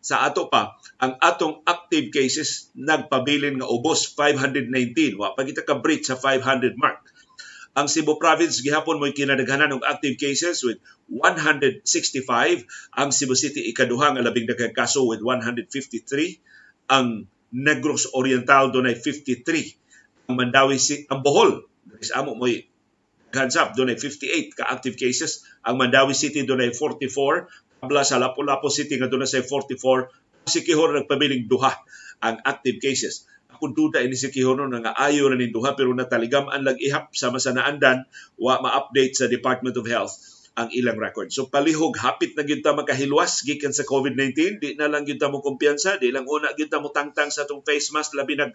Sa 0.00 0.24
ato 0.24 0.48
pa, 0.48 0.80
ang 0.96 1.18
atong 1.20 1.60
active 1.68 2.08
cases 2.08 2.72
nagpabilin 2.72 3.60
nga 3.60 3.68
ubos 3.68 4.08
519. 4.16 5.20
Wa 5.20 5.36
pa 5.36 5.44
kita 5.44 5.60
ka 5.66 5.76
breach 5.76 6.08
sa 6.08 6.16
500 6.16 6.78
mark. 6.80 7.04
Ang 7.76 7.86
Cebu 7.86 8.18
Province 8.18 8.64
gihapon 8.64 8.98
mo'y 8.98 9.14
kinadaghanan 9.14 9.76
og 9.76 9.86
active 9.86 10.18
cases 10.18 10.64
with 10.66 10.82
165. 11.12 11.86
Ang 12.96 13.08
Cebu 13.14 13.36
City 13.38 13.68
ikaduha 13.70 14.16
nga 14.16 14.24
labing 14.24 14.48
daghang 14.48 14.74
kaso 14.74 15.06
with 15.06 15.22
153. 15.22 15.70
Ang 16.90 17.30
Negros 17.54 18.10
Oriental 18.16 18.74
dunay 18.74 18.98
53. 18.98 20.32
Ang 20.32 20.34
Mandawi 20.34 20.80
ang 21.12 21.20
Bohol 21.22 21.66
sa 22.02 22.24
amo 22.24 22.34
mo'y 22.34 22.66
hands 23.30 23.54
up 23.54 23.78
dunay 23.78 23.94
58 23.94 24.58
ka 24.58 24.64
active 24.66 24.98
cases. 24.98 25.46
Ang 25.62 25.78
Mandawi 25.78 26.16
City 26.16 26.42
dunay 26.42 26.74
44 26.74 27.69
Abla 27.80 28.04
sa 28.04 28.20
Lapu-Lapu 28.20 28.68
City 28.68 29.00
nga 29.00 29.08
doon 29.08 29.24
sa 29.24 29.40
44, 29.40 30.12
si 30.48 30.60
Kihor 30.64 30.92
nagpabiling 30.92 31.48
duha 31.48 31.72
ang 32.20 32.36
active 32.44 32.76
cases. 32.76 33.24
Ako 33.50 33.72
duda 33.72 34.04
ini 34.04 34.14
si 34.14 34.28
Kihor 34.28 34.60
no 34.60 34.68
nga 34.68 34.92
ayo 35.00 35.32
na 35.32 35.36
ni 35.40 35.48
duha 35.48 35.72
pero 35.72 35.90
nataligam 35.96 36.46
ang 36.52 36.64
lag-ihap 36.64 37.12
sa 37.16 37.32
masanaandan 37.32 38.04
wa 38.36 38.60
ma-update 38.60 39.16
sa 39.16 39.26
Department 39.26 39.76
of 39.80 39.88
Health 39.88 40.12
ang 40.60 40.68
ilang 40.76 41.00
record. 41.00 41.32
So 41.32 41.48
palihog 41.48 41.96
hapit 41.96 42.36
na 42.36 42.44
gyud 42.44 42.60
ta 42.60 42.76
makahilwas 42.76 43.48
gikan 43.48 43.72
sa 43.72 43.88
COVID-19, 43.88 44.60
di 44.60 44.76
na 44.76 44.92
lang 44.92 45.08
gyud 45.08 45.16
ta 45.16 45.32
mo 45.32 45.40
kumpiyansa, 45.40 45.96
di 45.96 46.12
lang 46.12 46.28
una 46.28 46.52
gyud 46.52 46.68
ta 46.68 46.84
mo 46.84 46.92
tangtang 46.92 47.32
sa 47.32 47.48
atong 47.48 47.64
face 47.64 47.96
mask 47.96 48.12
labi 48.12 48.36
nag 48.36 48.52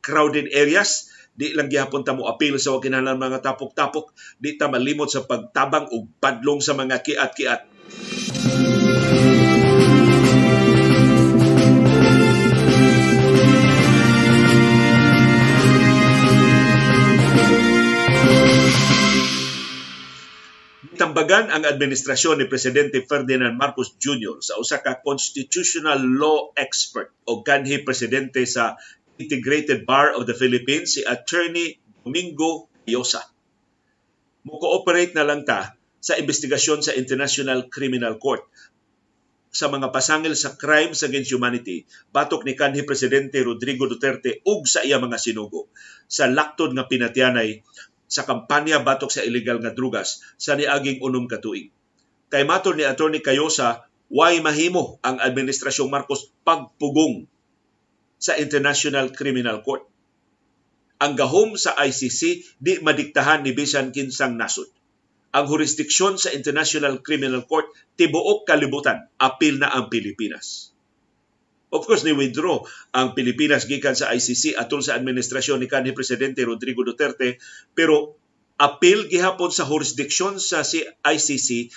crowded 0.00 0.48
areas 0.54 1.12
di 1.36 1.52
lang 1.52 1.68
gihapon 1.68 2.00
ta 2.00 2.16
mo 2.16 2.24
apil 2.24 2.56
sa 2.56 2.80
kinahanglan 2.80 3.20
mga 3.20 3.44
tapok-tapok 3.44 4.16
di 4.40 4.56
ta 4.56 4.72
malimot 4.72 5.12
sa 5.12 5.28
pagtabang 5.28 5.92
og 5.92 6.08
padlong 6.16 6.64
sa 6.64 6.72
mga 6.72 7.04
kiat-kiat 7.04 7.75
Tambagan 20.96 21.52
ang 21.52 21.64
administrasyon 21.68 22.40
ni 22.40 22.46
Presidente 22.48 23.04
Ferdinand 23.04 23.52
Marcos 23.52 24.00
Jr. 24.00 24.40
sa 24.40 24.56
usa 24.56 24.80
ka 24.80 25.04
constitutional 25.04 26.00
law 26.00 26.56
expert 26.56 27.12
o 27.28 27.44
kanhi 27.44 27.84
presidente 27.84 28.48
sa 28.48 28.80
Integrated 29.20 29.84
Bar 29.84 30.16
of 30.16 30.24
the 30.24 30.32
Philippines 30.32 30.96
si 30.96 31.04
Attorney 31.04 31.76
Domingo 32.00 32.72
Yosa. 32.88 33.20
Mo-cooperate 34.48 35.12
na 35.12 35.28
lang 35.28 35.44
ta 35.44 35.75
sa 36.06 36.14
investigasyon 36.14 36.86
sa 36.86 36.94
International 36.94 37.66
Criminal 37.66 38.14
Court 38.22 38.46
sa 39.50 39.66
mga 39.66 39.90
pasangil 39.90 40.38
sa 40.38 40.54
crimes 40.54 41.02
against 41.02 41.34
humanity 41.34 41.82
batok 42.14 42.46
ni 42.46 42.54
kanhi 42.54 42.86
presidente 42.86 43.42
Rodrigo 43.42 43.90
Duterte 43.90 44.38
ug 44.46 44.70
sa 44.70 44.86
iya 44.86 45.02
mga 45.02 45.18
sinugo 45.18 45.66
sa 46.06 46.30
laktod 46.30 46.78
nga 46.78 46.86
pinatyanay 46.86 47.66
sa 48.06 48.22
kampanya 48.22 48.78
batok 48.78 49.10
sa 49.10 49.26
illegal 49.26 49.58
nga 49.58 49.74
drugas 49.74 50.22
sa 50.38 50.54
niaging 50.54 51.02
unom 51.02 51.26
ka 51.26 51.42
tuig. 51.42 51.74
Kay 52.30 52.46
matod 52.46 52.78
ni 52.78 52.86
Attorney 52.86 53.22
Cayosa, 53.22 53.86
why 54.10 54.38
mahimo 54.38 55.02
ang 55.02 55.18
Administrasyong 55.18 55.90
Marcos 55.90 56.30
pagpugong 56.46 57.26
sa 58.18 58.38
International 58.38 59.10
Criminal 59.10 59.62
Court. 59.66 59.82
Ang 61.02 61.12
gahom 61.18 61.58
sa 61.58 61.76
ICC 61.76 62.20
di 62.56 62.78
madiktahan 62.80 63.44
ni 63.44 63.52
bisan 63.52 63.92
kinsang 63.92 64.38
nasod. 64.38 64.70
Ang 65.34 65.44
jurisdiksyon 65.50 66.20
sa 66.20 66.30
International 66.34 67.02
Criminal 67.02 67.44
Court 67.48 67.66
tibuok 67.98 68.46
kalibutan, 68.46 69.08
apil 69.18 69.58
na 69.58 69.72
ang 69.72 69.90
Pilipinas. 69.90 70.76
Of 71.74 71.84
course, 71.84 72.06
ni-withdraw 72.06 72.62
ang 72.94 73.12
Pilipinas 73.12 73.66
gikan 73.66 73.98
sa 73.98 74.14
ICC 74.14 74.54
atol 74.54 74.80
sa 74.86 74.94
administrasyon 74.94 75.60
ni 75.60 75.66
kanhi 75.66 75.90
Presidente 75.90 76.46
Rodrigo 76.46 76.86
Duterte, 76.86 77.42
pero 77.74 78.16
apil 78.56 79.10
gihapon 79.10 79.50
sa 79.52 79.66
jurisdiksyon 79.66 80.38
sa 80.40 80.62
ICC, 81.02 81.74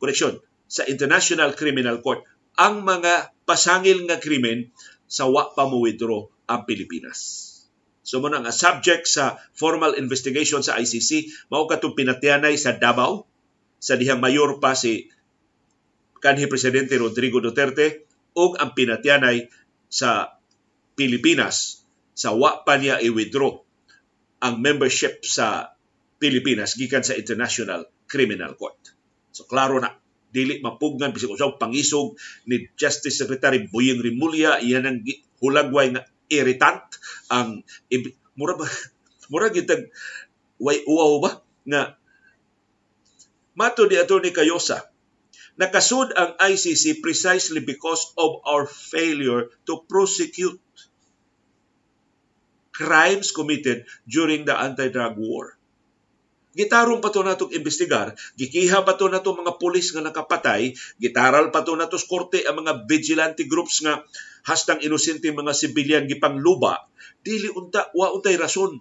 correction, 0.00 0.38
sa 0.70 0.88
International 0.88 1.52
Criminal 1.52 2.00
Court, 2.00 2.24
ang 2.56 2.86
mga 2.86 3.34
pasangil 3.44 4.06
nga 4.08 4.22
krimen 4.22 4.70
sa 5.04 5.28
wa 5.28 5.52
pa 5.52 5.66
mo 5.68 5.82
withdraw 5.84 6.24
ang 6.48 6.64
Pilipinas. 6.64 7.50
So 8.04 8.20
mo 8.20 8.28
nga 8.28 8.52
subject 8.52 9.08
sa 9.08 9.40
formal 9.56 9.96
investigation 9.96 10.60
sa 10.60 10.76
ICC, 10.76 11.32
mao 11.48 11.64
katong 11.64 11.96
pinatianay 11.96 12.52
sa 12.60 12.76
Davao 12.76 13.24
sa 13.80 13.96
dihang 13.96 14.20
mayor 14.20 14.60
pa 14.60 14.76
si 14.76 15.08
kanhi 16.20 16.44
Presidente 16.44 17.00
Rodrigo 17.00 17.40
Duterte 17.40 18.04
ug 18.36 18.60
ang 18.60 18.76
pinatyanay 18.76 19.48
sa 19.88 20.36
Pilipinas 20.92 21.84
sa 22.12 22.36
wa 22.36 22.60
pa 22.60 22.76
niya 22.76 23.00
i-withdraw 23.00 23.56
ang 24.44 24.60
membership 24.60 25.24
sa 25.24 25.72
Pilipinas 26.20 26.76
gikan 26.76 27.02
sa 27.02 27.16
International 27.16 27.88
Criminal 28.04 28.52
Court. 28.54 28.76
So 29.32 29.48
klaro 29.48 29.80
na 29.80 29.96
dili 30.34 30.60
mapugnan 30.60 31.14
bisag 31.14 31.32
usaw 31.32 31.56
pangisog 31.56 32.18
ni 32.50 32.68
Justice 32.76 33.16
Secretary 33.16 33.64
Boyeng 33.64 34.02
Rimulya 34.02 34.60
iyan 34.60 34.84
ang 34.84 34.98
hulagway 35.40 35.94
nga 35.94 36.04
irritant 36.30 36.84
ang 37.32 37.60
mura 38.38 38.54
ba 38.58 38.66
mura 39.32 39.48
gitag 39.52 39.88
way 40.60 40.82
uwaw 40.86 41.20
ba 41.20 41.30
nga 41.68 41.96
mato 43.54 43.86
ni 43.86 43.96
Attorney 43.96 44.34
Cayosa 44.34 44.94
Nakasud 45.54 46.10
ang 46.18 46.34
ICC 46.34 46.98
precisely 46.98 47.62
because 47.62 48.10
of 48.18 48.42
our 48.42 48.66
failure 48.66 49.54
to 49.70 49.86
prosecute 49.86 50.58
crimes 52.74 53.30
committed 53.30 53.86
during 54.02 54.42
the 54.42 54.54
anti-drug 54.54 55.14
war. 55.14 55.53
Gitarong 56.54 57.02
pa 57.02 57.10
to 57.10 57.26
natong 57.26 57.50
imbestigar, 57.50 58.14
gikiha 58.38 58.86
pa 58.86 58.94
to 58.94 59.10
nato 59.10 59.34
mga 59.34 59.58
pulis 59.58 59.90
nga 59.90 60.06
nakapatay, 60.06 60.70
gitaral 61.02 61.50
pa 61.50 61.66
to 61.66 61.74
nato 61.74 61.98
korte 62.06 62.46
ang 62.46 62.62
mga 62.62 62.86
vigilante 62.86 63.42
groups 63.50 63.82
nga 63.82 64.06
hastang 64.46 64.78
inosente 64.86 65.34
mga 65.34 65.50
sibilyan 65.50 66.06
gipangluba, 66.06 66.86
dili 67.26 67.50
unta 67.50 67.90
wa 67.90 68.14
untay 68.14 68.38
rason 68.38 68.78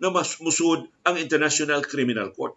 nga 0.00 0.08
mas 0.08 0.38
musud 0.38 0.86
ang 1.02 1.18
International 1.18 1.82
Criminal 1.82 2.30
Court. 2.30 2.54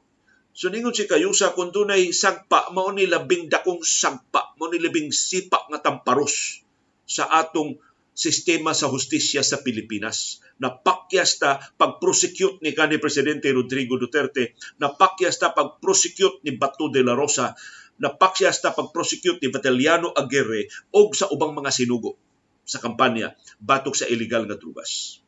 So 0.53 0.69
ningon 0.69 0.93
si 0.93 1.10
Kayusa 1.10 1.57
kung 1.57 1.74
dunay 1.74 2.13
sagpa 2.13 2.69
mao 2.69 2.93
ni 2.93 3.10
labing 3.10 3.50
dakong 3.50 3.81
sagpa 3.81 4.53
mao 4.62 4.69
ni 4.69 4.77
labing 4.77 5.10
sipa 5.10 5.65
nga 5.65 5.81
tamparos 5.81 6.62
sa 7.10 7.25
atong 7.41 7.74
sistema 8.13 8.77
sa 8.77 8.89
hustisya 8.89 9.41
sa 9.41 9.62
Pilipinas. 9.65 10.41
Napakyas 10.62 11.41
ta 11.41 11.58
pag-prosecute 11.77 12.61
ni 12.61 12.72
kanhi 12.72 13.01
Presidente 13.01 13.50
Rodrigo 13.50 13.98
Duterte, 13.98 14.53
napakyas 14.77 15.42
ta 15.42 15.51
pag-prosecute 15.51 16.46
ni 16.46 16.53
Bato 16.55 16.94
de 16.94 17.01
la 17.01 17.18
Rosa, 17.18 17.57
napakyas 17.98 18.61
ta 18.61 18.72
pag-prosecute 18.72 19.42
ni 19.42 19.50
Bataliano 19.50 20.14
Aguirre 20.14 20.70
o 20.94 21.09
sa 21.11 21.29
ubang 21.33 21.57
mga 21.57 21.74
sinugo 21.74 22.16
sa 22.64 22.79
kampanya 22.79 23.35
batok 23.59 23.98
sa 23.98 24.07
illegal 24.07 24.48
nga 24.48 24.55
drugas. 24.55 25.20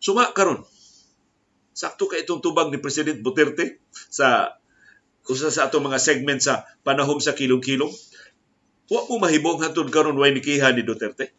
Suma 0.00 0.32
karon 0.32 0.64
Sakto 1.76 2.08
ka 2.08 2.16
itong 2.16 2.40
tubag 2.40 2.72
ni 2.72 2.80
President 2.80 3.20
Duterte 3.20 3.84
sa 3.92 4.56
usa 5.28 5.52
sa 5.52 5.68
atong 5.68 5.92
mga 5.92 6.00
segment 6.00 6.40
sa 6.40 6.64
panahom 6.80 7.20
sa 7.20 7.36
kilong-kilong. 7.36 7.92
Wa 8.88 9.04
mo 9.04 9.20
mahibong 9.20 9.60
hantod 9.60 9.92
karon 9.92 10.16
way 10.16 10.32
nikiha 10.32 10.72
ni 10.72 10.80
Duterte. 10.80 11.36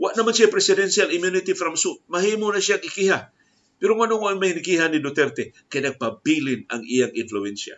Wa 0.00 0.16
naman 0.16 0.32
siya 0.32 0.48
presidential 0.48 1.12
immunity 1.12 1.52
from 1.52 1.76
suit. 1.76 2.00
Mahimo 2.08 2.48
na 2.48 2.58
siya 2.58 2.80
ikiha. 2.80 3.28
Pero 3.76 3.96
nga 3.96 4.32
may 4.36 4.56
nikiha 4.56 4.88
ni 4.88 5.04
Duterte? 5.04 5.52
Kaya 5.68 5.92
nagpabilin 5.92 6.64
ang 6.72 6.80
iyang 6.84 7.12
influensya. 7.12 7.76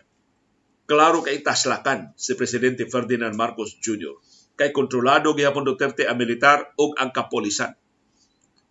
Klaro 0.87 1.23
kay 1.23 1.43
taslakan 1.43 2.15
si 2.15 2.35
Presidente 2.39 2.87
Ferdinand 2.87 3.35
Marcos 3.35 3.75
Jr. 3.79 4.15
Kay 4.55 4.71
kontrolado 4.71 5.35
gihapon 5.35 5.67
Duterte 5.67 6.07
ang 6.07 6.19
militar 6.19 6.75
ug 6.79 6.95
ang 6.99 7.11
kapolisan. 7.11 7.75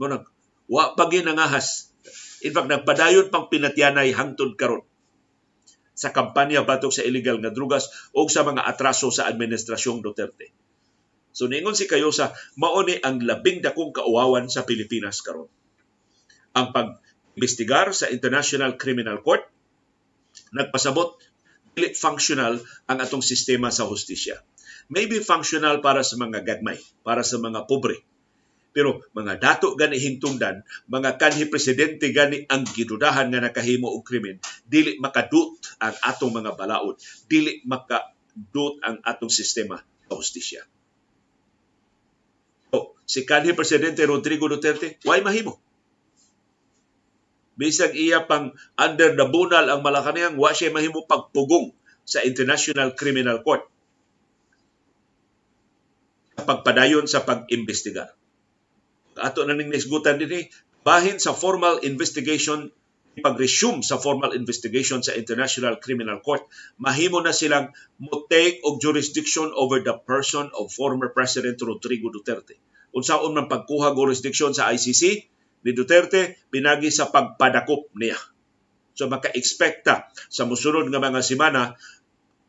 Ngunang, 0.00 0.24
wa 0.72 0.96
pa 0.96 1.04
ginangahas 1.08 1.92
In 2.42 2.50
fact, 2.50 2.68
nagpadayon 2.68 3.30
pang 3.30 3.46
pinatyanay 3.46 4.10
hangtod 4.10 4.58
karon 4.58 4.82
sa 5.94 6.10
kampanya 6.10 6.66
batok 6.66 6.90
sa 6.90 7.06
illegal 7.06 7.38
nga 7.38 7.54
drugas 7.54 7.86
o 8.10 8.26
sa 8.26 8.42
mga 8.42 8.66
atraso 8.66 9.14
sa 9.14 9.30
administrasyong 9.30 10.02
Duterte. 10.02 10.50
So 11.32 11.48
ningon 11.48 11.76
si 11.76 11.88
Kayosa, 11.88 12.36
mao 12.60 12.80
ni 12.84 13.00
ang 13.00 13.20
labing 13.20 13.64
dakong 13.64 13.92
kauwawan 13.92 14.52
sa 14.52 14.68
Pilipinas 14.68 15.24
karon. 15.24 15.48
Ang 16.52 16.76
pag-imbestigar 16.76 17.96
sa 17.96 18.12
International 18.12 18.76
Criminal 18.76 19.24
Court 19.24 19.44
nagpasabot 20.52 21.16
dili 21.72 21.96
functional 21.96 22.60
ang 22.88 22.98
atong 23.00 23.24
sistema 23.24 23.72
sa 23.72 23.88
hustisya. 23.88 24.36
Maybe 24.92 25.24
functional 25.24 25.80
para 25.80 26.04
sa 26.04 26.20
mga 26.20 26.44
gagmay, 26.44 26.76
para 27.00 27.24
sa 27.24 27.40
mga 27.40 27.64
pobre, 27.64 28.04
pero 28.72 29.04
mga 29.12 29.40
dato 29.40 29.72
gani 29.76 30.00
hingtungdan, 30.00 30.64
mga 30.88 31.20
kanhi 31.20 31.48
presidente 31.48 32.08
gani 32.12 32.44
ang 32.48 32.64
gidudahan 32.64 33.28
nga 33.32 33.40
nakahimo 33.40 33.88
og 33.88 34.04
krimen, 34.04 34.40
dili 34.64 34.96
makadut 35.00 35.60
ang 35.80 35.96
atong 36.00 36.32
mga 36.32 36.56
balaod, 36.56 36.96
dili 37.28 37.60
makadut 37.68 38.80
ang 38.84 39.00
atong 39.04 39.32
sistema 39.32 39.80
sa 39.80 40.12
hustisya. 40.16 40.64
Si 43.12 43.28
kanhi 43.28 43.52
presidente 43.52 44.08
Rodrigo 44.08 44.48
Duterte, 44.48 44.96
why 45.04 45.20
mahimo? 45.20 45.60
Bisag 47.60 47.92
iya 47.92 48.24
pang 48.24 48.56
under 48.80 49.12
the 49.12 49.28
bunal 49.28 49.68
ang 49.68 49.84
Malacanang, 49.84 50.40
wa 50.40 50.56
siya 50.56 50.72
mahimo 50.72 51.04
pagpugong 51.04 51.76
sa 52.08 52.24
International 52.24 52.96
Criminal 52.96 53.44
Court 53.44 53.68
pagpadayon 56.42 57.06
sa 57.06 57.22
pag-imbestigar 57.22 58.10
ato 59.14 59.46
na 59.46 59.54
ning 59.54 59.70
nisgutan 59.70 60.18
dinhi 60.18 60.50
bahin 60.82 61.22
sa 61.22 61.36
formal 61.36 61.78
investigation 61.86 62.72
pag-resume 63.12 63.84
sa 63.84 64.00
formal 64.00 64.32
investigation 64.32 65.04
sa 65.04 65.12
International 65.12 65.76
Criminal 65.76 66.24
Court, 66.24 66.48
mahimo 66.80 67.20
na 67.20 67.36
silang 67.36 67.68
mo-take 68.00 68.64
og 68.64 68.80
jurisdiction 68.80 69.52
over 69.52 69.84
the 69.84 69.92
person 70.08 70.48
of 70.56 70.72
former 70.72 71.12
President 71.12 71.60
Rodrigo 71.60 72.08
Duterte. 72.08 72.56
Unsaon 72.92 73.32
man 73.32 73.48
pagkuha 73.48 73.96
jurisdiction 73.96 74.52
sa 74.52 74.68
ICC 74.72 75.02
ni 75.62 75.70
Duterte 75.72 76.36
pinagi 76.52 76.92
sa 76.92 77.08
pagpadakop 77.08 77.92
niya. 77.96 78.18
So 78.92 79.08
maka-expecta 79.08 80.12
sa 80.28 80.44
musunod 80.44 80.92
nga 80.92 81.00
mga 81.00 81.24
semana 81.24 81.74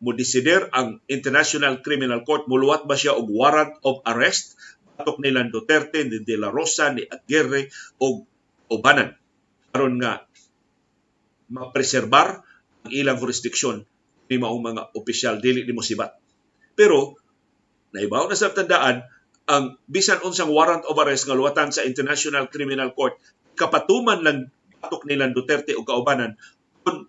mo 0.04 0.12
desider 0.12 0.68
ang 0.76 1.00
International 1.08 1.80
Criminal 1.80 2.28
Court 2.28 2.52
muluwat 2.52 2.84
ba 2.84 3.00
siya 3.00 3.16
og 3.16 3.32
warrant 3.32 3.80
of 3.88 4.04
arrest 4.04 4.60
batok 5.00 5.24
nila 5.24 5.48
Duterte, 5.48 6.04
ni 6.06 6.22
De 6.22 6.36
La 6.36 6.52
Rosa, 6.52 6.92
ni 6.92 7.02
Aguirre 7.08 7.72
o 8.04 8.28
ubanan 8.68 9.16
karon 9.74 9.98
nga 9.98 10.30
mapreserbar 11.50 12.46
ang 12.86 12.92
ilang 12.94 13.18
jurisdiksyon 13.18 13.82
ni 14.30 14.36
mga 14.38 14.94
opisyal 14.94 15.42
dili 15.42 15.66
ni 15.66 15.74
sibat. 15.82 16.14
Pero 16.78 17.18
naibaw 17.94 18.30
na 18.30 18.38
sa 18.38 18.54
tandaan 18.54 19.02
ang 19.44 19.76
bisan 19.92 20.24
unsang 20.24 20.52
warrant 20.52 20.88
of 20.88 20.96
arrest 21.00 21.28
nga 21.28 21.36
luwatan 21.36 21.70
sa 21.74 21.84
International 21.84 22.48
Criminal 22.48 22.96
Court 22.96 23.20
kapatuman 23.60 24.24
lang 24.24 24.48
batok 24.80 25.04
nila 25.08 25.32
Duterte 25.32 25.76
o 25.76 25.84
kaubanan 25.84 26.40
kun 26.84 27.08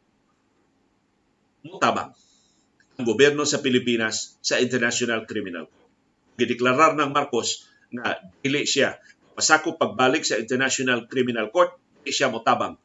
mutabang 1.64 2.14
ang 2.94 3.04
gobyerno 3.06 3.42
sa 3.42 3.58
Pilipinas 3.58 4.38
sa 4.38 4.62
International 4.62 5.26
Criminal 5.26 5.66
Court. 5.66 5.86
Gideklarar 6.38 6.94
ng 6.94 7.10
Marcos 7.10 7.66
nga 7.90 8.18
dili 8.42 8.66
siya 8.66 8.98
pasako 9.34 9.74
pagbalik 9.74 10.22
sa 10.22 10.38
International 10.38 11.10
Criminal 11.10 11.50
Court, 11.50 11.74
di 12.06 12.14
siya 12.14 12.30
motabang 12.30 12.78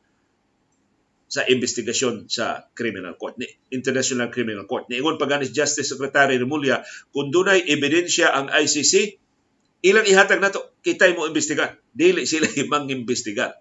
sa 1.30 1.46
investigasyon 1.46 2.26
sa 2.26 2.66
Criminal 2.74 3.14
Court, 3.14 3.38
ni 3.38 3.46
International 3.70 4.34
Criminal 4.34 4.66
Court. 4.66 4.90
Niingon 4.90 5.22
pa 5.22 5.30
ganis 5.30 5.54
Justice 5.54 5.94
Secretary 5.94 6.42
Remulla, 6.42 6.82
kung 7.14 7.30
dunay 7.30 7.70
ebidensya 7.70 8.34
ang 8.34 8.50
ICC, 8.50 9.22
ilang 9.86 10.08
ihatag 10.08 10.44
nato 10.44 10.76
kitay 10.84 11.16
mo 11.16 11.28
imbestigar. 11.28 11.80
Dili 11.92 12.28
sila 12.28 12.48
imang 12.62 12.92
imbestigar. 12.92 13.56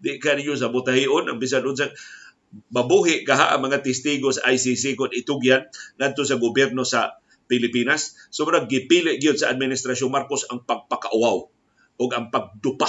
Di 0.00 0.20
ka 0.20 0.36
ninyo 0.36 0.54
sa 0.56 0.68
butahion 0.68 1.28
ang 1.28 1.40
bisan 1.40 1.64
unsa 1.64 1.88
mabuhi 2.70 3.26
kaha 3.26 3.56
ang 3.56 3.66
mga 3.66 3.82
testigo 3.82 4.30
sa 4.30 4.46
ICC 4.46 4.94
kung 4.94 5.10
itugyan 5.10 5.66
ngadto 5.98 6.22
sa 6.22 6.38
gobyerno 6.38 6.86
sa 6.86 7.18
Pilipinas. 7.50 8.16
So 8.30 8.46
murag 8.46 8.70
gipili 8.70 9.18
gyud 9.18 9.40
sa 9.40 9.50
administrasyon 9.52 10.10
Marcos 10.12 10.46
ang 10.48 10.62
pagpakauwaw 10.62 11.38
o 11.94 12.02
ang 12.10 12.28
pagdupa 12.30 12.88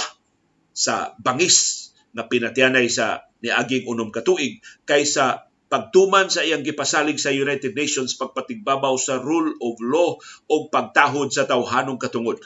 sa 0.76 1.16
bangis 1.18 1.90
na 2.16 2.24
pinatianay 2.28 2.88
sa 2.88 3.28
niaging 3.44 3.84
unom 3.88 4.08
katuig 4.08 4.64
kaysa 4.88 5.48
pagtuman 5.66 6.30
sa 6.30 6.46
iyang 6.46 6.62
gipasalig 6.62 7.18
sa 7.18 7.34
United 7.34 7.74
Nations 7.74 8.14
pagpatigbabaw 8.14 8.94
sa 9.02 9.18
rule 9.18 9.58
of 9.58 9.74
law 9.82 10.14
o 10.46 10.54
pagtahod 10.70 11.34
sa 11.34 11.42
tawhanong 11.42 11.98
katungod. 11.98 12.38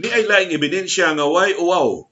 Ni 0.00 0.08
ay 0.12 0.24
laing 0.24 0.52
ebidensya 0.56 1.12
nga 1.12 1.28
way 1.28 1.52
uwaw. 1.60 2.08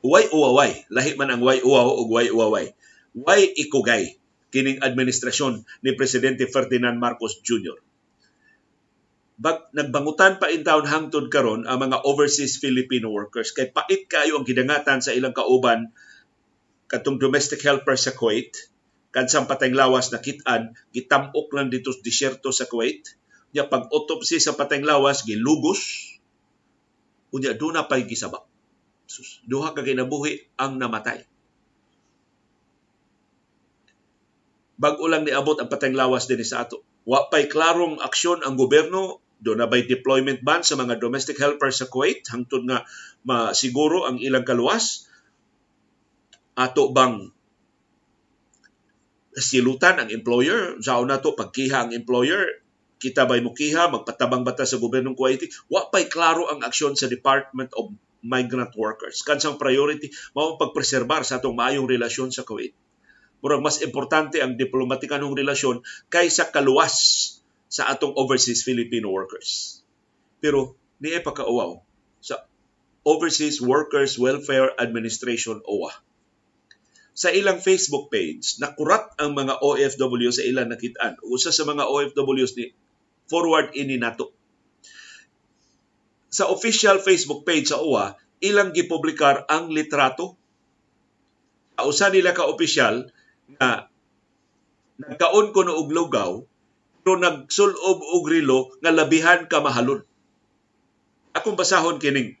Way 0.00 0.24
uwaway. 0.32 0.86
Lahi 0.88 1.18
man 1.18 1.34
ang 1.34 1.42
way 1.42 1.58
uwaw 1.66 1.98
o 1.98 2.06
way 2.14 2.30
uwaway. 2.30 2.70
Way 3.10 3.42
ikugay 3.58 4.22
kining 4.54 4.82
administrasyon 4.82 5.66
ni 5.82 5.98
Presidente 5.98 6.46
Ferdinand 6.46 6.98
Marcos 6.98 7.42
Jr 7.42 7.89
bag, 9.40 9.72
nagbangutan 9.72 10.36
pa 10.36 10.52
in 10.52 10.60
town 10.60 10.84
hangtod 10.84 11.32
karon 11.32 11.64
ang 11.64 11.80
mga 11.80 12.04
overseas 12.04 12.60
Filipino 12.60 13.08
workers. 13.08 13.56
Kay 13.56 13.72
pait 13.72 14.04
kayo 14.04 14.36
ang 14.36 14.44
gidangatan 14.44 15.00
sa 15.00 15.16
ilang 15.16 15.32
kauban 15.32 15.96
katong 16.92 17.16
domestic 17.16 17.64
helper 17.64 17.96
sa 17.96 18.12
Kuwait. 18.12 18.52
Kansang 19.10 19.48
patayng 19.48 19.74
lawas 19.74 20.12
na 20.12 20.20
kitan 20.20 20.76
gitamok 20.92 21.50
lang 21.56 21.72
dito 21.72 21.88
sa 21.90 22.04
disyerto 22.04 22.52
sa 22.52 22.68
Kuwait. 22.68 23.16
Nya 23.56 23.64
pag 23.66 23.88
autopsy 23.88 24.38
sa 24.38 24.54
patayng 24.54 24.84
lawas 24.84 25.24
gilugos. 25.24 26.12
Unya 27.32 27.56
do 27.56 27.72
na 27.72 27.88
pay 27.88 28.04
gisaba. 28.04 28.44
Duha 29.48 29.72
ka 29.72 29.80
kinabuhi 29.80 30.52
ang 30.60 30.76
namatay. 30.76 31.24
Bag 34.76 35.00
ulang 35.00 35.24
niabot 35.24 35.56
ang 35.56 35.72
patayng 35.72 35.96
lawas 35.96 36.28
din 36.28 36.44
sa 36.44 36.68
ato. 36.68 36.84
Wa 37.08 37.32
pay 37.32 37.48
klarong 37.48 38.04
aksyon 38.04 38.44
ang 38.44 38.60
gobyerno 38.60 39.29
do 39.40 39.56
na 39.56 39.64
bay 39.64 39.88
deployment 39.88 40.44
ban 40.44 40.60
sa 40.60 40.76
mga 40.76 41.00
domestic 41.00 41.40
helpers 41.40 41.80
sa 41.80 41.88
Kuwait? 41.88 42.28
Hangtod 42.28 42.68
nga 42.68 42.84
masiguro 43.24 44.04
ang 44.04 44.20
ilang 44.20 44.44
kaluwas? 44.44 45.08
Ato 46.60 46.92
bang 46.92 47.32
silutan 49.32 49.96
ang 49.96 50.12
employer? 50.12 50.76
Sa 50.84 51.00
na 51.08 51.18
to 51.18 51.32
pagkiha 51.32 51.88
ang 51.88 51.92
employer? 51.96 52.60
Kita 53.00 53.24
bay 53.24 53.40
mo 53.40 53.56
kiha 53.56 53.88
magpatabang 53.88 54.44
bata 54.44 54.68
sa 54.68 54.76
gobyernong 54.76 55.16
Kuwaiti? 55.16 55.48
Wa 55.72 55.88
pay 55.88 56.12
klaro 56.12 56.52
ang 56.52 56.60
aksyon 56.60 57.00
sa 57.00 57.08
Department 57.08 57.72
of 57.80 57.96
Migrant 58.20 58.76
Workers. 58.76 59.24
Kansang 59.24 59.56
priority 59.56 60.12
mao 60.36 60.60
pagpreserbar 60.60 61.24
sa 61.24 61.40
atong 61.40 61.56
maayong 61.56 61.88
relasyon 61.88 62.28
sa 62.28 62.44
Kuwait. 62.44 62.76
Murag 63.40 63.64
mas 63.64 63.80
importante 63.80 64.44
ang 64.44 64.60
diplomatikanong 64.60 65.32
relasyon 65.32 65.80
kaysa 66.12 66.52
kaluwas 66.52 67.39
sa 67.70 67.86
atong 67.86 68.18
overseas 68.18 68.66
Filipino 68.66 69.14
workers. 69.14 69.80
Pero 70.42 70.74
niya 70.98 71.22
pagkauwaw 71.22 71.78
sa 72.18 72.42
Overseas 73.06 73.62
Workers 73.62 74.18
Welfare 74.18 74.76
Administration 74.76 75.62
OWA. 75.64 75.94
Sa 77.16 77.30
ilang 77.32 77.62
Facebook 77.62 78.12
page, 78.12 78.60
nakurat 78.60 79.14
ang 79.16 79.32
mga 79.32 79.62
OFW 79.62 80.28
sa 80.34 80.44
ilang 80.44 80.68
nakitaan. 80.68 81.16
Usa 81.24 81.54
sa 81.54 81.64
mga 81.64 81.86
OFWs 81.88 82.58
ni 82.58 82.74
forward 83.30 83.72
ini 83.78 83.96
nato. 83.96 84.34
Sa 86.28 86.50
official 86.50 86.98
Facebook 87.00 87.46
page 87.46 87.70
sa 87.70 87.80
OWA, 87.80 88.18
ilang 88.42 88.74
gipublikar 88.74 89.46
ang 89.46 89.70
litrato. 89.70 90.36
Usa 91.80 92.12
nila 92.12 92.36
ka 92.36 92.44
official 92.50 93.08
na 93.56 93.88
nagkaon 95.00 95.56
ko 95.56 95.64
og 95.64 95.88
lugaw 95.88 96.44
pero 97.00 97.16
nagsulob 97.16 97.98
og 98.00 98.24
rilo 98.28 98.74
nga 98.84 98.92
labihan 98.92 99.48
ka 99.48 99.60
mahalon. 99.64 100.04
Akong 101.32 101.56
basahon 101.56 102.02
kining 102.02 102.36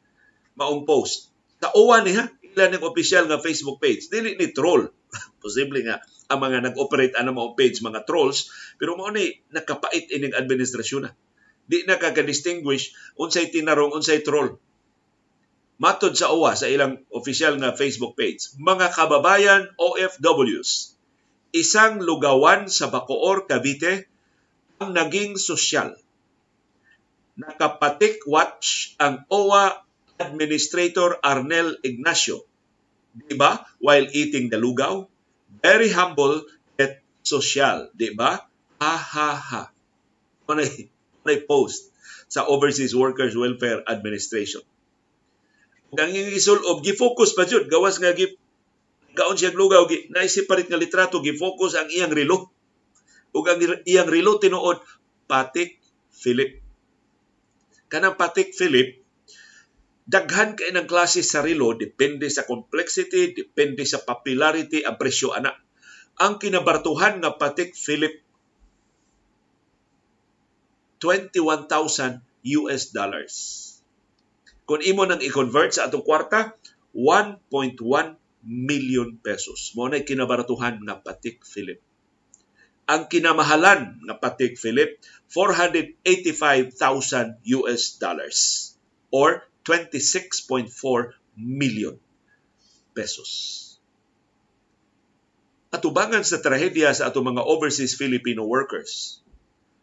maong 0.58 0.84
post. 0.84 1.32
Sa 1.60 1.72
uwan 1.76 2.04
niya, 2.04 2.28
ilan 2.52 2.76
ng 2.76 2.84
official 2.84 3.24
nga 3.30 3.40
Facebook 3.40 3.78
page. 3.80 4.10
Dili 4.10 4.36
ni 4.36 4.50
troll. 4.52 4.90
Posible 5.44 5.84
nga 5.86 6.02
ang 6.30 6.38
mga 6.38 6.70
nag-operate 6.70 7.18
ano 7.18 7.34
mga 7.34 7.58
page, 7.58 7.82
mga 7.82 8.06
trolls, 8.06 8.54
pero 8.78 8.94
mo 8.94 9.10
ni 9.10 9.42
nakapait 9.50 10.06
ining 10.14 10.36
administrasyon 10.36 11.10
na. 11.10 11.12
Di 11.66 11.82
na 11.86 11.98
kaka-distinguish 11.98 12.94
unsay 13.18 13.50
tinarong, 13.50 13.90
unsay 13.90 14.22
troll. 14.22 14.58
Matod 15.80 16.14
sa 16.14 16.30
uwa 16.30 16.54
sa 16.54 16.70
ilang 16.70 17.02
official 17.10 17.58
nga 17.58 17.74
Facebook 17.74 18.14
page, 18.14 18.54
mga 18.60 18.94
kababayan 18.94 19.74
OFWs, 19.74 20.94
isang 21.50 21.98
lugawan 21.98 22.70
sa 22.70 22.92
Bacoor, 22.92 23.50
Cavite 23.50 24.09
ang 24.80 24.96
naging 24.96 25.36
sosyal. 25.36 25.92
Nakapatik 27.36 28.24
watch 28.24 28.96
ang 28.96 29.28
OWA 29.28 29.76
Administrator 30.16 31.20
Arnel 31.20 31.76
Ignacio. 31.84 32.48
Di 33.12 33.36
ba? 33.36 33.60
While 33.76 34.08
eating 34.16 34.48
the 34.48 34.56
lugaw. 34.56 35.04
Very 35.60 35.92
humble 35.92 36.48
yet 36.80 37.04
social. 37.20 37.92
Di 37.92 38.16
ba? 38.16 38.40
Ha 38.80 38.94
ha 38.96 39.30
ha. 39.36 39.62
Manay, 40.48 40.88
manay 41.20 41.44
post 41.44 41.92
sa 42.32 42.48
Overseas 42.48 42.96
Workers 42.96 43.36
Welfare 43.36 43.84
Administration. 43.84 44.64
Ang 45.92 46.14
isulob, 46.32 46.80
gi-focus 46.80 47.36
pa 47.36 47.44
jud 47.44 47.68
gawas 47.68 48.00
nga 48.00 48.16
gi 48.16 48.32
gaon 49.12 49.36
siya 49.36 49.52
lugaw, 49.52 49.84
gi, 49.90 50.08
naisip 50.14 50.46
parit 50.46 50.70
nga 50.70 50.78
litrato, 50.78 51.18
gi-focus 51.20 51.76
ang 51.76 51.90
iyang 51.90 52.14
relo 52.14 52.48
ug 53.30 53.44
ang 53.46 53.60
iyang 53.86 54.10
relo 54.10 54.38
tinuod 54.42 54.82
Patik 55.30 55.78
Philip. 56.10 56.58
Kanang 57.86 58.18
Patik 58.18 58.54
Philip 58.54 58.98
daghan 60.10 60.58
kay 60.58 60.74
ng 60.74 60.90
klase 60.90 61.22
sa 61.22 61.38
relo 61.38 61.70
depende 61.78 62.26
sa 62.26 62.42
complexity, 62.42 63.30
depende 63.30 63.86
sa 63.86 64.02
popularity 64.02 64.82
ang 64.82 64.98
presyo 64.98 65.30
ana. 65.30 65.54
Ang 66.18 66.42
kinabartuhan 66.42 67.22
nga 67.22 67.38
Patik 67.38 67.78
Philip 67.78 68.12
21,000 70.98 72.20
US 72.60 72.82
dollars. 72.92 73.34
Kung 74.68 74.82
imo 74.84 75.06
nang 75.06 75.22
i-convert 75.22 75.72
sa 75.72 75.88
atong 75.88 76.04
kwarta, 76.04 76.58
1.1 76.92 77.78
million 78.44 79.08
pesos. 79.22 79.72
Mo 79.78 79.88
na 79.88 80.02
kinabaratuhan 80.02 80.82
nga 80.84 80.98
Patik 81.00 81.46
Philip 81.46 81.80
ang 82.90 83.06
kinamahalan 83.06 84.02
nga 84.02 84.18
Patek 84.18 84.58
Philip 84.58 84.98
485,000 85.30 87.38
US 87.62 87.82
dollars 88.02 88.74
or 89.14 89.46
26.4 89.62 90.74
million 91.38 91.94
pesos. 92.90 93.30
Atubangan 95.70 96.26
sa 96.26 96.42
trahedya 96.42 96.90
sa 96.90 97.14
atong 97.14 97.30
mga 97.30 97.46
overseas 97.46 97.94
Filipino 97.94 98.42
workers 98.42 99.22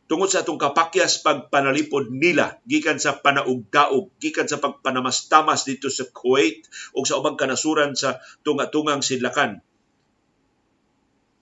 tungod 0.08 0.32
sa 0.32 0.44
atong 0.44 0.60
kapakyas 0.60 1.24
pagpanalipod 1.24 2.12
nila 2.12 2.60
gikan 2.64 3.00
sa 3.00 3.20
panaugdaog 3.20 4.12
gikan 4.20 4.48
sa 4.48 4.60
pagpanamastamas 4.60 5.68
dito 5.68 5.92
sa 5.92 6.08
Kuwait 6.08 6.64
o 6.96 7.04
sa 7.04 7.20
ubang 7.20 7.36
kanasuran 7.36 7.96
sa 7.96 8.20
tunga-tungang 8.44 9.04
sidlakan 9.04 9.60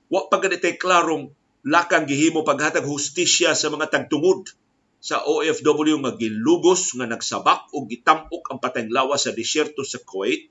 wa 0.10 0.21
pa 0.30 0.38
ganitay 0.41 0.82
klarong 0.82 1.30
lakang 1.65 2.06
gihimo 2.06 2.45
paghatag 2.45 2.86
hustisya 2.86 3.58
sa 3.58 3.73
mga 3.73 3.89
tagtungod 3.89 4.54
sa 5.01 5.21
OFW 5.25 6.01
nga 6.01 6.13
gilugos 6.17 6.93
nga 6.97 7.10
nagsabak 7.10 7.73
o 7.73 7.86
gitampok 7.89 8.49
ang 8.49 8.62
patayng 8.62 8.89
lawas 8.93 9.25
sa 9.25 9.34
disyerto 9.34 9.82
sa 9.82 10.01
Kuwait. 10.01 10.49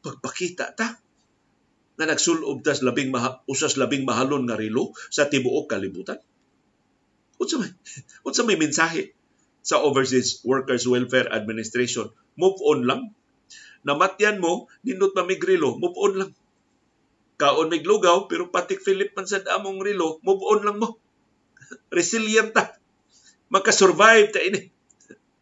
Pagpakita 0.00 0.72
ta 0.72 0.96
nga 2.00 2.06
nagsulob 2.08 2.64
tas 2.64 2.80
labing 2.80 3.12
maha, 3.12 3.44
usas 3.44 3.76
labing 3.76 4.08
mahalon 4.08 4.48
nga 4.48 4.56
rilo 4.56 4.96
sa 5.12 5.28
tibuok 5.28 5.68
kalibutan. 5.68 6.16
Unsa 7.36 7.60
may 7.60 7.72
unsa 8.28 8.42
may 8.48 8.56
mensahe 8.56 9.12
sa 9.60 9.84
Overseas 9.84 10.40
Workers 10.44 10.88
Welfare 10.88 11.28
Administration? 11.28 12.08
Move 12.40 12.56
on 12.64 12.88
lang. 12.88 13.12
Namatyan 13.84 14.40
mo 14.40 14.72
nindot 14.84 15.12
mamigrilo 15.12 15.76
move 15.76 15.96
on 16.00 16.12
lang 16.16 16.30
kaon 17.40 17.72
mig 17.72 17.88
lugaw 17.88 18.28
pero 18.28 18.52
patik 18.52 18.84
Philip 18.84 19.16
man 19.16 19.24
sad 19.24 19.48
among 19.48 19.80
rilo 19.80 20.20
move 20.20 20.44
on 20.44 20.60
lang 20.60 20.76
mo 20.76 21.00
resilient 21.96 22.52
ta 22.52 22.76
makasurvive 23.48 24.28
ta 24.36 24.40
ini 24.44 24.68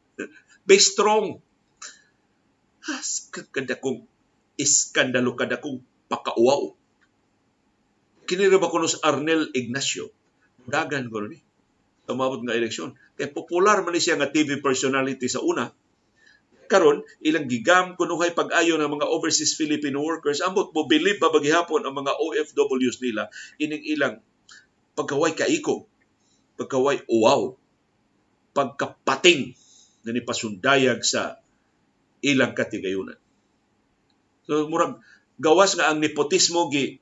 be 0.68 0.76
strong 0.78 1.42
kada 3.50 3.74
kong 3.82 4.06
iskandalo 4.54 5.34
kada 5.34 5.58
kong 5.58 5.82
pakauaw 6.06 6.78
Kini 8.28 8.52
ba 8.52 8.68
kunos 8.68 9.00
Arnel 9.00 9.48
Ignacio? 9.56 10.12
Dagan 10.68 11.08
ko 11.08 11.24
ni. 11.24 11.40
Tumabot 12.04 12.44
nga 12.44 12.52
eleksyon. 12.52 12.92
Kaya 13.16 13.32
popular 13.32 13.80
man 13.80 13.96
siya 13.96 14.20
nga 14.20 14.28
TV 14.28 14.60
personality 14.60 15.32
sa 15.32 15.40
una. 15.40 15.72
Karon 16.68 17.00
ilang 17.24 17.48
gigam 17.48 17.96
kunuhay 17.96 18.36
pag-ayo 18.36 18.76
ng 18.76 19.00
mga 19.00 19.08
overseas 19.08 19.56
Filipino 19.56 20.04
workers 20.04 20.44
ambot 20.44 20.70
mo 20.76 20.84
believe 20.84 21.16
pa 21.16 21.32
bagihapon 21.32 21.82
ang 21.88 21.96
mga 21.96 22.12
OFWs 22.20 23.00
nila 23.00 23.32
ining 23.56 23.82
ilang 23.88 24.20
pagkaway 24.92 25.32
kaiko, 25.32 25.88
pagkaway 26.60 27.00
uwaw, 27.08 27.56
pagkapating 28.52 29.56
na 30.02 30.10
ni 30.10 30.20
pasundayag 30.20 31.00
sa 31.06 31.40
ilang 32.20 32.52
katigayunan. 32.52 33.16
So 34.48 34.66
murag 34.66 34.98
gawas 35.38 35.78
nga 35.78 35.92
ang 35.92 36.02
nepotismo 36.02 36.66
gi 36.72 36.98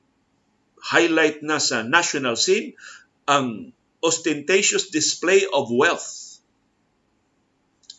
highlight 0.77 1.41
na 1.41 1.57
sa 1.57 1.81
national 1.81 2.37
scene 2.37 2.77
ang 3.25 3.73
ostentatious 3.99 4.93
display 4.93 5.43
of 5.49 5.73
wealth. 5.73 6.26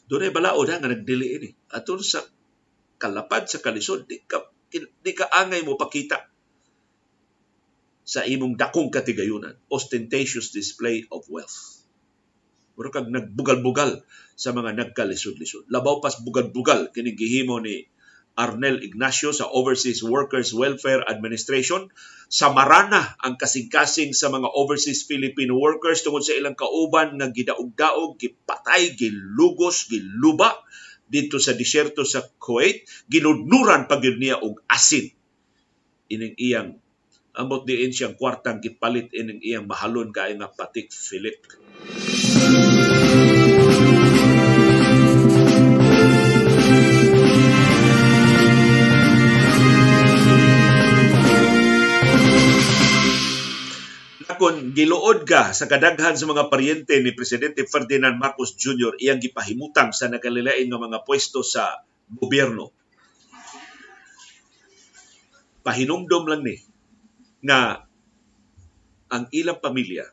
Doon 0.08 0.28
ay 0.28 0.32
balaod 0.32 0.72
nga 0.72 0.88
nagdili 0.88 1.36
ini. 1.36 1.50
Atol 1.76 2.00
sa 2.00 2.24
kalapad 2.96 3.46
sa 3.46 3.60
kalisod, 3.60 4.08
di 4.08 4.24
ka, 4.24 4.40
di 4.72 5.12
ka 5.12 5.28
angay 5.28 5.62
mo 5.62 5.76
pakita 5.76 6.18
sa 8.08 8.24
imong 8.24 8.56
dakong 8.56 8.88
katigayunan. 8.88 9.52
Ostentatious 9.68 10.48
display 10.50 11.04
of 11.12 11.28
wealth. 11.28 11.84
Mura 12.80 12.88
kag 12.88 13.12
nagbugal-bugal 13.12 14.00
sa 14.32 14.56
mga 14.56 14.72
nagkalisod-lisod. 14.80 15.68
Labaw 15.68 16.00
pas 16.00 16.16
bugal-bugal 16.16 16.88
kinigihimo 16.94 17.60
ni 17.60 17.84
Arnel 18.38 18.86
Ignacio 18.86 19.34
sa 19.34 19.50
Overseas 19.50 20.06
Workers 20.06 20.54
Welfare 20.54 21.02
Administration. 21.10 21.90
Samarana 22.30 23.18
ang 23.18 23.34
kasing-kasing 23.34 24.14
sa 24.14 24.30
mga 24.30 24.46
overseas 24.54 25.02
Filipino 25.02 25.58
workers 25.58 26.06
tungod 26.06 26.22
sa 26.22 26.38
ilang 26.38 26.54
kauban 26.54 27.18
nga 27.18 27.34
gidaog-daog, 27.34 28.14
gipatay, 28.14 28.94
gilugos, 28.94 29.90
giluba 29.90 30.54
dito 31.10 31.42
sa 31.42 31.56
disyerto 31.56 32.06
sa 32.06 32.22
Kuwait, 32.22 32.86
ginudnuran 33.10 33.90
pag 33.90 34.04
niya 34.06 34.38
og 34.38 34.62
asin. 34.70 35.10
Ining 36.06 36.38
iyang 36.38 36.78
amot 37.34 37.66
diin 37.66 37.90
siyang 37.90 38.14
kwartang 38.14 38.62
gipalit 38.62 39.10
ining 39.14 39.42
iyang 39.42 39.66
mahalon 39.66 40.14
kay 40.14 40.36
nga 40.38 40.46
patik 40.46 40.94
Philip. 40.94 41.38
Kung 54.38 54.72
giluod 54.72 55.26
ka 55.26 55.50
sa 55.52 55.66
kadaghan 55.66 56.14
sa 56.14 56.30
mga 56.30 56.48
paryente 56.48 56.94
ni 57.02 57.12
Presidente 57.12 57.66
Ferdinand 57.66 58.14
Marcos 58.16 58.54
Jr. 58.54 58.96
iyang 59.02 59.20
gipahimutang 59.20 59.90
sa 59.90 60.06
nakalilain 60.08 60.70
nga 60.70 60.80
mga 60.80 61.02
pwesto 61.02 61.42
sa 61.44 61.82
gobyerno. 62.08 62.70
Pahinumdom 65.66 66.24
lang 66.30 66.46
ni 66.46 66.56
nga 67.44 67.84
ang 69.10 69.24
ilang 69.34 69.58
pamilya 69.58 70.08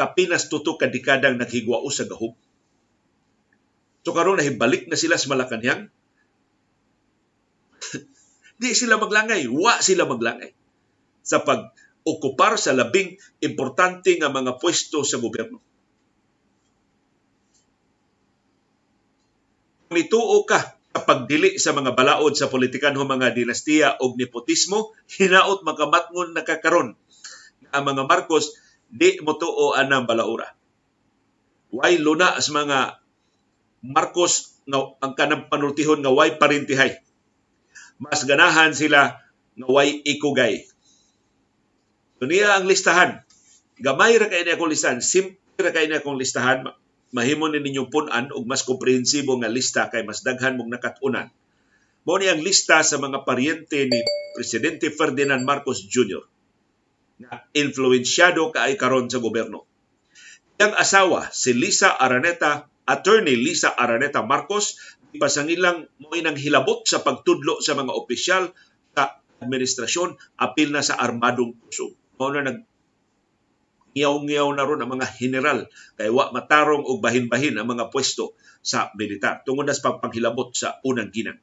kapinas 0.00 0.48
tuto 0.48 0.80
ka 0.80 0.88
dekadang 0.88 1.36
naghigwao 1.36 1.84
sa 1.92 2.08
gahom. 2.08 2.32
So 4.00 4.16
karon 4.16 4.40
nahibalik 4.40 4.88
na 4.88 4.96
sila 4.96 5.20
sa 5.20 5.28
Malacanang. 5.28 5.92
Di 8.60 8.72
sila 8.72 8.96
maglangay, 8.96 9.44
wa 9.52 9.76
sila 9.84 10.08
maglangay 10.08 10.56
sa 11.20 11.44
pag 11.44 11.76
okupar 12.04 12.56
sa 12.56 12.72
labing 12.72 13.16
importante 13.44 14.16
nga 14.16 14.32
mga 14.32 14.56
pwesto 14.56 15.04
sa 15.04 15.20
gobyerno. 15.20 15.60
Mituo 19.90 20.46
ka 20.46 20.78
sa 20.90 21.00
pagdili 21.02 21.58
sa 21.58 21.74
mga 21.74 21.94
balaod 21.94 22.34
sa 22.34 22.50
politikan 22.50 22.94
ho 22.94 23.06
mga 23.06 23.34
dinastiya 23.34 23.98
o 24.02 24.14
nepotismo, 24.14 24.94
hinaot 25.18 25.62
makamatngon 25.66 26.34
nakakaron 26.34 26.94
ang 27.70 27.84
mga 27.86 28.02
Marcos 28.06 28.58
di 28.90 29.22
motuo 29.22 29.74
anang 29.78 30.06
balaura. 30.06 30.50
Way 31.70 32.02
luna 32.02 32.34
sa 32.42 32.50
mga 32.50 32.78
Marcos 33.86 34.58
nga 34.66 34.82
ang 34.98 35.14
kanang 35.14 35.46
panultihon 35.46 36.02
nga 36.02 36.10
way 36.10 36.34
parintihay. 36.34 36.98
Mas 38.02 38.26
ganahan 38.26 38.74
sila 38.74 39.22
nga 39.54 39.68
way 39.70 40.02
ikugay 40.02 40.66
Niya 42.20 42.60
ang 42.60 42.68
listahan. 42.68 43.24
Gamay 43.80 44.20
ra 44.20 44.28
kay 44.28 44.44
akong 44.44 44.68
listahan, 44.68 45.00
simple 45.00 45.40
ra 45.56 45.72
kay 45.72 45.88
akong 45.88 46.20
listahan, 46.20 46.68
mahimo 47.16 47.48
ni 47.48 47.64
ninyong 47.64 47.88
punan 47.88 48.28
og 48.36 48.44
mas 48.44 48.60
komprehensibo 48.60 49.40
nga 49.40 49.48
lista 49.48 49.88
kay 49.88 50.04
mas 50.04 50.20
daghan 50.20 50.60
mong 50.60 50.68
nakatunan. 50.68 51.32
Mao 52.04 52.16
ni 52.20 52.28
ang 52.28 52.44
lista 52.44 52.84
sa 52.84 53.00
mga 53.00 53.24
paryente 53.24 53.88
ni 53.88 54.04
Presidente 54.36 54.92
Ferdinand 54.92 55.40
Marcos 55.48 55.80
Jr. 55.80 56.20
na 57.24 57.40
influensyado 57.56 58.52
kaay 58.52 58.76
karon 58.76 59.08
sa 59.08 59.16
gobyerno. 59.16 59.64
Ang 60.60 60.76
asawa 60.76 61.32
si 61.32 61.56
Lisa 61.56 61.96
Araneta, 61.96 62.68
attorney 62.84 63.32
Lisa 63.32 63.72
Araneta 63.72 64.20
Marcos, 64.20 64.76
pasangilang 65.16 65.88
mo 65.96 66.12
inang 66.12 66.36
hilabot 66.36 66.84
sa 66.84 67.00
pagtudlo 67.00 67.64
sa 67.64 67.72
mga 67.72 67.96
opisyal 67.96 68.52
sa 68.92 69.24
administrasyon 69.40 70.20
apil 70.36 70.68
na 70.68 70.84
sa 70.84 71.00
armadong 71.00 71.56
kusog 71.64 71.99
mao 72.20 72.28
na 72.28 72.44
nag 72.44 72.60
ngiyaw-ngiyaw 73.96 74.48
na 74.54 74.62
ron 74.68 74.84
ang 74.84 74.92
mga 74.92 75.08
general 75.18 75.58
kay 75.98 76.12
wa 76.12 76.30
matarong 76.30 76.84
og 76.84 77.00
bahin-bahin 77.02 77.56
ang 77.56 77.66
mga 77.66 77.88
pwesto 77.88 78.36
sa 78.60 78.92
militar 78.94 79.42
tungod 79.42 79.66
sa 79.66 79.80
pagpanghilabot 79.80 80.52
sa 80.52 80.78
unang 80.86 81.08
ginang. 81.10 81.40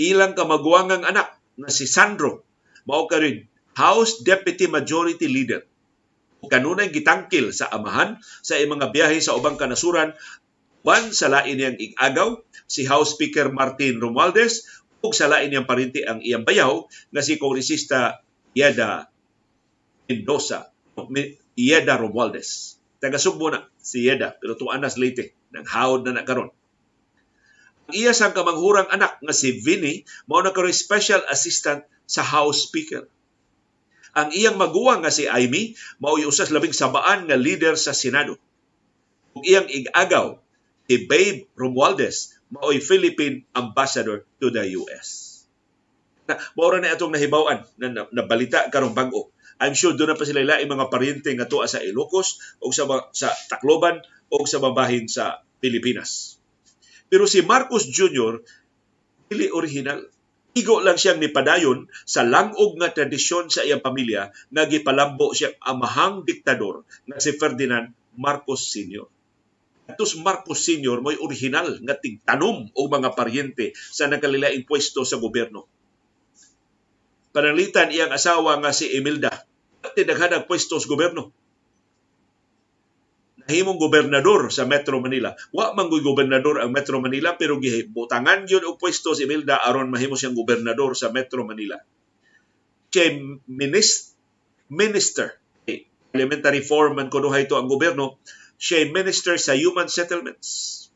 Ilang 0.00 0.34
kamaguangang 0.34 1.06
anak 1.06 1.36
na 1.60 1.70
si 1.70 1.86
Sandro 1.86 2.42
mao 2.88 3.06
ka 3.06 3.20
rin 3.20 3.46
House 3.76 4.24
Deputy 4.24 4.66
Majority 4.66 5.28
Leader. 5.28 5.62
Kanunay 6.44 6.92
gitangkil 6.92 7.54
sa 7.56 7.70
amahan 7.72 8.20
sa 8.44 8.58
mga 8.58 8.90
biyahe 8.90 9.20
sa 9.20 9.36
ubang 9.36 9.56
kanasuran 9.56 10.16
Wan 10.84 11.16
sa 11.16 11.32
lain 11.32 11.56
niyang 11.56 11.80
igagaw 11.80 12.44
si 12.68 12.84
House 12.84 13.16
Speaker 13.16 13.48
Martin 13.48 13.96
Romualdez 13.96 14.68
ug 15.00 15.16
sa 15.16 15.32
lain 15.32 15.48
niyang 15.48 15.64
parinti 15.64 16.04
ang 16.04 16.20
iyang 16.20 16.44
bayaw 16.44 16.84
nga 17.08 17.24
si 17.24 17.40
Kongresista 17.40 18.20
Yeda 18.52 19.08
Mendoza, 20.04 20.68
Ieda 21.54 21.94
Romualdez. 21.96 22.76
Taga 23.00 23.20
Sugbo 23.20 23.52
na 23.52 23.64
si 23.78 24.04
Ieda, 24.04 24.34
pero 24.36 24.58
tuan 24.58 24.82
na 24.82 24.90
Leyte, 24.90 25.36
nang 25.54 25.66
hawd 25.68 26.08
na 26.08 26.20
nakaron. 26.22 26.50
Ang 27.84 27.94
iya 27.94 28.16
sang 28.16 28.32
kamanghurang 28.32 28.88
anak 28.88 29.20
nga 29.20 29.34
si 29.36 29.60
Vinny, 29.60 30.08
mao 30.24 30.40
na 30.40 30.56
karoy 30.56 30.72
special 30.72 31.20
assistant 31.28 31.84
sa 32.08 32.24
House 32.24 32.64
Speaker. 32.64 33.04
Ang 34.16 34.32
iyang 34.32 34.56
maguwang 34.56 35.04
nga 35.04 35.12
si 35.12 35.28
Amy, 35.28 35.76
mao 36.00 36.16
usas 36.16 36.48
labing 36.48 36.72
sabaan 36.72 37.28
nga 37.28 37.36
leader 37.36 37.76
sa 37.76 37.92
Senado. 37.92 38.40
Ug 39.36 39.44
iyang 39.44 39.68
igagaw 39.68 40.40
si 40.88 41.04
Babe 41.04 41.44
Romualdez, 41.60 42.40
mao'y 42.48 42.80
Philippine 42.80 43.44
Ambassador 43.52 44.24
to 44.40 44.48
the 44.48 44.64
US. 44.80 45.32
Na, 46.24 46.40
mao 46.56 46.72
na 46.72 46.88
atong 46.88 47.12
nahibawan 47.12 47.68
na, 47.76 47.86
na, 47.92 48.02
na 48.08 48.22
balita 48.24 48.64
karong 48.72 48.96
bag-o 48.96 49.33
I'm 49.62 49.74
sure 49.76 49.94
doon 49.94 50.14
na 50.14 50.18
pa 50.18 50.26
sila 50.26 50.42
ilaing 50.42 50.70
mga 50.70 50.90
paryente 50.90 51.30
nga 51.34 51.46
tuwa 51.46 51.70
sa 51.70 51.78
Ilocos 51.82 52.58
o 52.58 52.74
sa, 52.74 52.86
sa 53.14 53.30
Tacloban 53.50 54.02
o 54.30 54.42
sa 54.46 54.58
babahin 54.58 55.06
sa 55.06 55.42
Pilipinas. 55.62 56.40
Pero 57.06 57.30
si 57.30 57.44
Marcos 57.46 57.86
Jr., 57.86 58.42
dili 59.30 59.48
original. 59.50 60.04
Igo 60.54 60.78
lang 60.78 60.94
siyang 60.94 61.18
nipadayon 61.18 61.90
sa 62.06 62.22
langog 62.22 62.78
nga 62.78 62.94
tradisyon 62.94 63.50
sa 63.50 63.66
iyang 63.66 63.82
pamilya 63.82 64.30
nga 64.30 64.62
gipalambo 64.70 65.34
siyang 65.34 65.58
amahang 65.58 66.22
diktador 66.22 66.86
nga 67.10 67.18
si 67.18 67.34
Ferdinand 67.34 67.90
Marcos 68.14 68.70
Sr. 68.70 69.02
Atos 69.90 70.14
Marcos 70.22 70.62
Sr. 70.62 71.02
mo'y 71.02 71.18
original 71.18 71.82
nga 71.82 71.98
tigtanom 71.98 72.70
o 72.70 72.80
mga 72.86 73.18
paryente 73.18 73.74
sa 73.74 74.06
nakalilaing 74.06 74.62
pwesto 74.62 75.02
sa 75.02 75.18
gobyerno 75.18 75.73
panalitan 77.34 77.90
iyang 77.90 78.14
asawa 78.14 78.62
nga 78.62 78.70
si 78.70 78.94
Emilda 78.94 79.34
at 79.82 79.98
daghan 79.98 80.32
ang 80.32 80.46
pwesto 80.46 80.78
sa 80.78 80.86
gobyerno. 80.86 81.34
Nahimong 83.44 83.76
gobernador 83.76 84.48
sa 84.48 84.64
Metro 84.64 85.02
Manila. 85.04 85.36
Wa 85.52 85.76
man 85.76 85.92
gobernador 85.92 86.64
ang 86.64 86.72
Metro 86.72 86.96
Manila 87.02 87.36
pero 87.36 87.60
gibutangan 87.60 88.48
gyud 88.48 88.64
og 88.64 88.80
pwesto 88.80 89.12
si 89.12 89.28
Emilda 89.28 89.60
aron 89.60 89.92
mahimo 89.92 90.16
siyang 90.16 90.32
gobernador 90.32 90.96
sa 90.96 91.12
Metro 91.12 91.44
Manila. 91.44 91.76
Siya 92.88 93.18
minister, 93.50 94.14
minister 94.70 95.28
elementary 96.14 96.62
foreman 96.62 97.10
kuno 97.10 97.34
ito 97.34 97.58
ang 97.58 97.66
gobyerno, 97.66 98.22
siya 98.54 98.86
minister 98.94 99.34
sa 99.34 99.58
human 99.58 99.90
settlements. 99.90 100.86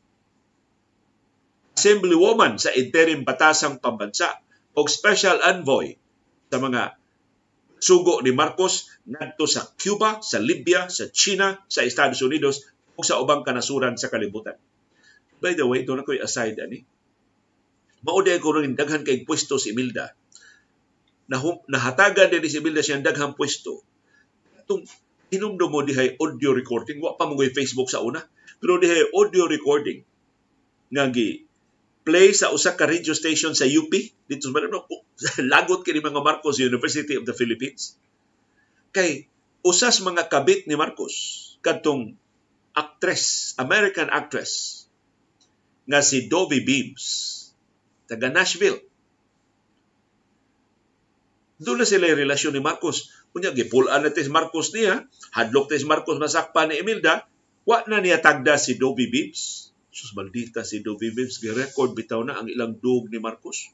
Assemblywoman 1.75 2.55
sa 2.55 2.71
interim 2.71 3.27
batasang 3.27 3.83
pambansa 3.83 4.39
o 4.75 4.87
special 4.87 5.43
envoy 5.43 5.98
sa 6.49 6.57
mga 6.57 6.97
sugo 7.79 8.19
ni 8.19 8.35
Marcos 8.35 8.91
ngadto 9.07 9.47
sa 9.47 9.63
Cuba, 9.79 10.19
sa 10.19 10.37
Libya, 10.41 10.91
sa 10.91 11.07
China, 11.07 11.55
sa 11.71 11.87
Estados 11.87 12.19
Unidos 12.19 12.67
ug 12.99 13.05
sa 13.07 13.21
ubang 13.23 13.47
kanasuran 13.47 13.95
sa 13.95 14.11
kalibutan. 14.11 14.59
By 15.39 15.55
the 15.55 15.63
way, 15.63 15.87
doon 15.87 16.03
ako'y 16.03 16.19
aside 16.19 16.59
ani. 16.59 16.83
Mauday 18.03 18.39
ko 18.43 18.59
rin 18.59 18.75
daghan 18.75 19.07
kay 19.07 19.23
pwesto 19.23 19.55
si 19.55 19.71
Imelda. 19.71 20.11
Nahum, 21.31 21.63
nahatagan 21.71 22.27
din 22.27 22.43
si 22.43 22.59
Imelda 22.59 22.83
siyang 22.83 23.05
daghang 23.05 23.39
pwesto. 23.39 23.79
Itong 24.59 24.83
hinumdo 25.31 25.71
mo 25.71 25.85
dihay 25.85 26.19
audio 26.19 26.51
recording, 26.51 26.99
wa 26.99 27.15
pa 27.15 27.29
mo 27.29 27.39
Facebook 27.39 27.87
sa 27.87 28.03
una, 28.03 28.19
pero 28.59 28.75
dihay 28.81 29.15
audio 29.15 29.47
recording 29.47 30.03
nga 30.89 31.05
gi 31.13 31.45
play 32.01 32.33
sa 32.33 32.49
usa 32.49 32.73
ka 32.73 32.89
radio 32.89 33.13
station 33.13 33.53
sa 33.53 33.69
UP 33.69 33.93
dito 34.25 34.41
sa 34.41 34.51
Manila. 34.51 34.81
Lagot 35.51 35.83
kini 35.83 35.99
mga 35.99 36.23
Marcos 36.23 36.59
University 36.59 37.19
of 37.19 37.27
the 37.27 37.35
Philippines. 37.35 37.99
Kay 38.95 39.27
usas 39.61 39.99
mga 40.01 40.31
kabit 40.31 40.65
ni 40.65 40.79
Marcos 40.79 41.15
kadtong 41.59 42.15
actress, 42.73 43.53
American 43.59 44.07
actress 44.07 44.85
nga 45.89 45.99
si 45.99 46.31
Dovie 46.31 46.63
Beams 46.63 47.05
taga 48.07 48.31
Nashville. 48.31 48.79
Doon 51.59 51.83
na 51.83 51.87
sila 51.87 52.07
yung 52.07 52.23
relasyon 52.23 52.55
ni 52.55 52.63
Marcos. 52.63 53.11
Kunya, 53.35 53.51
gipulaan 53.51 54.07
na 54.07 54.15
tis 54.15 54.31
Marcos 54.31 54.71
niya, 54.71 55.05
hadlok 55.35 55.69
tis 55.69 55.83
Marcos 55.83 56.15
masakpa 56.15 56.65
ni 56.65 56.79
Imelda, 56.79 57.27
wa 57.67 57.83
na 57.85 57.99
niya 57.99 58.23
tagda 58.23 58.55
si 58.55 58.79
Dovie 58.79 59.11
Beams 59.11 59.69
Sus 59.89 60.13
maldita 60.13 60.61
si 60.61 60.85
Dovie 60.85 61.09
Vives, 61.09 61.41
gi-record 61.41 61.97
bitaw 61.97 62.21
na 62.21 62.37
ang 62.37 62.47
ilang 62.47 62.77
dug 62.77 63.09
ni 63.09 63.17
Marcos. 63.17 63.73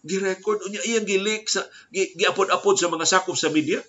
Gi-record 0.00 0.64
unya 0.64 0.80
iyang 0.80 1.04
gilik 1.04 1.44
sa 1.48 1.68
giapod-apod 1.92 2.76
sa 2.80 2.88
mga 2.88 3.04
sakop 3.04 3.36
sa 3.36 3.52
media. 3.52 3.84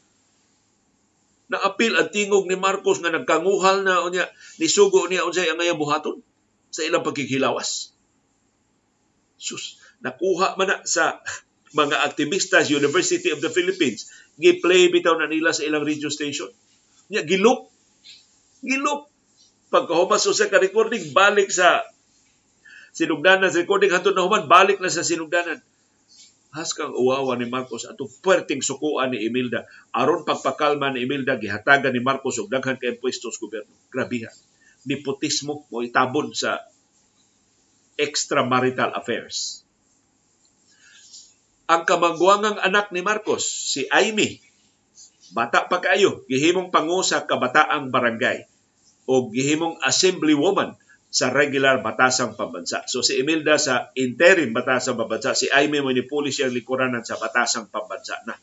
Naapil 1.51 1.95
ang 1.95 2.11
tingog 2.11 2.47
ni 2.47 2.59
Marcos 2.59 2.99
nga 2.99 3.11
nagkanguhal 3.11 3.83
na 3.87 4.03
unya 4.03 4.27
ni 4.59 4.67
sugo 4.67 5.07
niya 5.07 5.27
unsay 5.27 5.47
ang 5.47 5.59
ngayang 5.59 5.79
buhaton 5.79 6.19
sa 6.71 6.83
ilang 6.83 7.03
pagkikilawas. 7.03 7.95
Sus, 9.39 9.79
nakuha 10.03 10.55
man 10.59 10.67
na 10.67 10.77
sa 10.83 11.19
mga 11.71 12.03
aktivistas 12.03 12.67
University 12.67 13.31
of 13.31 13.39
the 13.39 13.51
Philippines 13.51 14.11
gi-play 14.35 14.91
bitaw 14.91 15.15
na 15.15 15.31
nila 15.31 15.55
sa 15.55 15.63
ilang 15.63 15.83
radio 15.83 16.11
station. 16.11 16.51
Nya 17.11 17.23
gilop 17.23 17.71
gilop 18.63 19.07
pagkahumas 19.71 20.27
sa 20.27 20.51
ka 20.51 20.59
recording 20.59 21.15
balik 21.15 21.47
sa 21.49 21.83
sinugdanan 22.91 23.47
sa 23.47 23.63
recording 23.63 23.91
hantod 23.91 24.15
na 24.15 24.27
human 24.27 24.45
balik 24.51 24.83
na 24.83 24.91
sa 24.91 25.03
sinugdanan 25.03 25.63
has 26.51 26.75
kang 26.75 26.91
uwawa 26.91 27.39
ni 27.39 27.47
Marcos 27.47 27.87
ato 27.87 28.11
puwerteng 28.19 28.59
sukuan 28.59 29.15
ni 29.15 29.23
Imelda. 29.23 29.63
Aron 29.95 30.27
pagpakalma 30.27 30.91
ni 30.91 31.07
Imelda 31.07 31.39
gihatagan 31.39 31.95
ni 31.95 32.03
Marcos 32.03 32.35
og 32.43 32.51
daghan 32.51 32.75
kay 32.75 32.99
pwestos 32.99 33.39
gobyerno. 33.39 33.71
Grabe 33.87 34.27
ha. 34.27 34.31
Nepotismo 34.83 35.63
mo 35.71 35.79
itabon 35.79 36.35
sa 36.35 36.59
extramarital 37.95 38.91
affairs. 38.91 39.63
Ang 41.71 41.87
kamangguangang 41.87 42.59
anak 42.59 42.91
ni 42.91 42.99
Marcos 42.99 43.47
si 43.47 43.87
Amy 43.87 44.43
bata 45.31 45.71
pa 45.71 45.79
kayo 45.79 46.27
gihimong 46.27 46.67
pangu 46.67 46.99
sa 46.99 47.23
kabataang 47.23 47.87
barangay. 47.95 48.43
O 49.07 49.31
gihimong 49.31 49.79
assemblywoman 49.79 50.75
sa 51.11 51.27
regular 51.27 51.83
batasang 51.83 52.39
pambansa. 52.39 52.87
So 52.87 53.03
si 53.03 53.19
Imelda 53.19 53.59
sa 53.59 53.91
interim 53.99 54.55
batasang 54.55 54.95
pambansa, 54.95 55.35
si 55.35 55.51
Aimee 55.51 55.83
Manipuli 55.83 56.31
siyang 56.31 56.55
likuranan 56.55 57.03
sa 57.03 57.19
batasang 57.19 57.67
pambansa 57.67 58.23
na. 58.23 58.39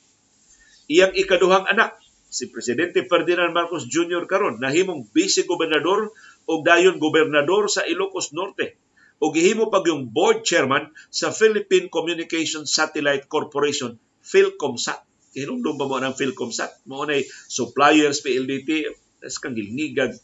Iyang 0.85 1.17
ikaduhang 1.17 1.65
anak, 1.65 1.97
si 2.29 2.53
Presidente 2.53 3.09
Ferdinand 3.09 3.57
Marcos 3.57 3.89
Jr. 3.89 4.29
karon 4.29 4.61
nahimong 4.61 5.09
vice-gobernador 5.17 6.13
o 6.45 6.53
dayon 6.61 7.01
gobernador 7.01 7.73
sa 7.73 7.89
Ilocos 7.89 8.37
Norte 8.37 8.77
o 9.19 9.33
gihimo 9.33 9.73
pag 9.73 9.89
yung 9.89 10.13
board 10.13 10.45
chairman 10.45 10.93
sa 11.09 11.33
Philippine 11.33 11.89
Communications 11.89 12.69
Satellite 12.69 13.27
Corporation, 13.27 13.97
PhilComSat. 14.23 15.01
Hinumdum 15.33 15.81
ba 15.81 15.89
mo 15.89 15.97
ng 15.99 16.15
PhilComSat? 16.15 16.85
Mo 16.85 17.09
na 17.09 17.17
suppliers, 17.49 18.21
PLDT, 18.21 18.93
tas 19.19 19.41
kang 19.41 19.57
gilngigag 19.57 20.15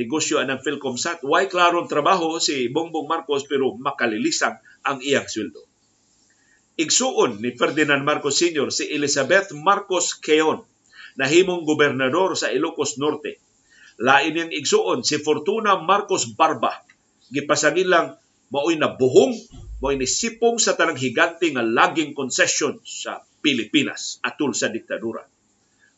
negosyo 0.00 0.40
ng 0.40 0.64
Philcomsat. 0.64 1.20
Why 1.20 1.44
klarong 1.52 1.84
trabaho 1.84 2.40
si 2.40 2.72
Bongbong 2.72 3.04
Marcos 3.04 3.44
pero 3.44 3.76
makalilisang 3.76 4.56
ang 4.80 5.04
iyang 5.04 5.28
sweldo. 5.28 5.60
Igsuon 6.80 7.44
ni 7.44 7.52
Ferdinand 7.52 8.00
Marcos 8.00 8.40
Sr. 8.40 8.72
si 8.72 8.88
Elizabeth 8.88 9.52
Marcos 9.52 10.16
Keon 10.16 10.64
nahimong 11.20 11.68
gobernador 11.68 12.32
sa 12.32 12.48
Ilocos 12.48 12.96
Norte. 12.96 13.36
Lain 14.00 14.32
niyang 14.32 14.48
igsuon 14.56 15.04
si 15.04 15.20
Fortuna 15.20 15.76
Marcos 15.76 16.24
Barba. 16.32 16.72
Gipasangin 17.28 17.92
lang 17.92 18.06
mao'y 18.48 18.80
nabuhong, 18.80 19.36
mao'y 19.84 20.00
nisipong 20.00 20.56
sa 20.56 20.72
tanang 20.72 20.96
higante 20.96 21.52
nga 21.52 21.60
laging 21.60 22.16
concession 22.16 22.80
sa 22.80 23.20
Pilipinas 23.44 24.16
atul 24.24 24.56
sa 24.56 24.72
diktadura. 24.72 25.28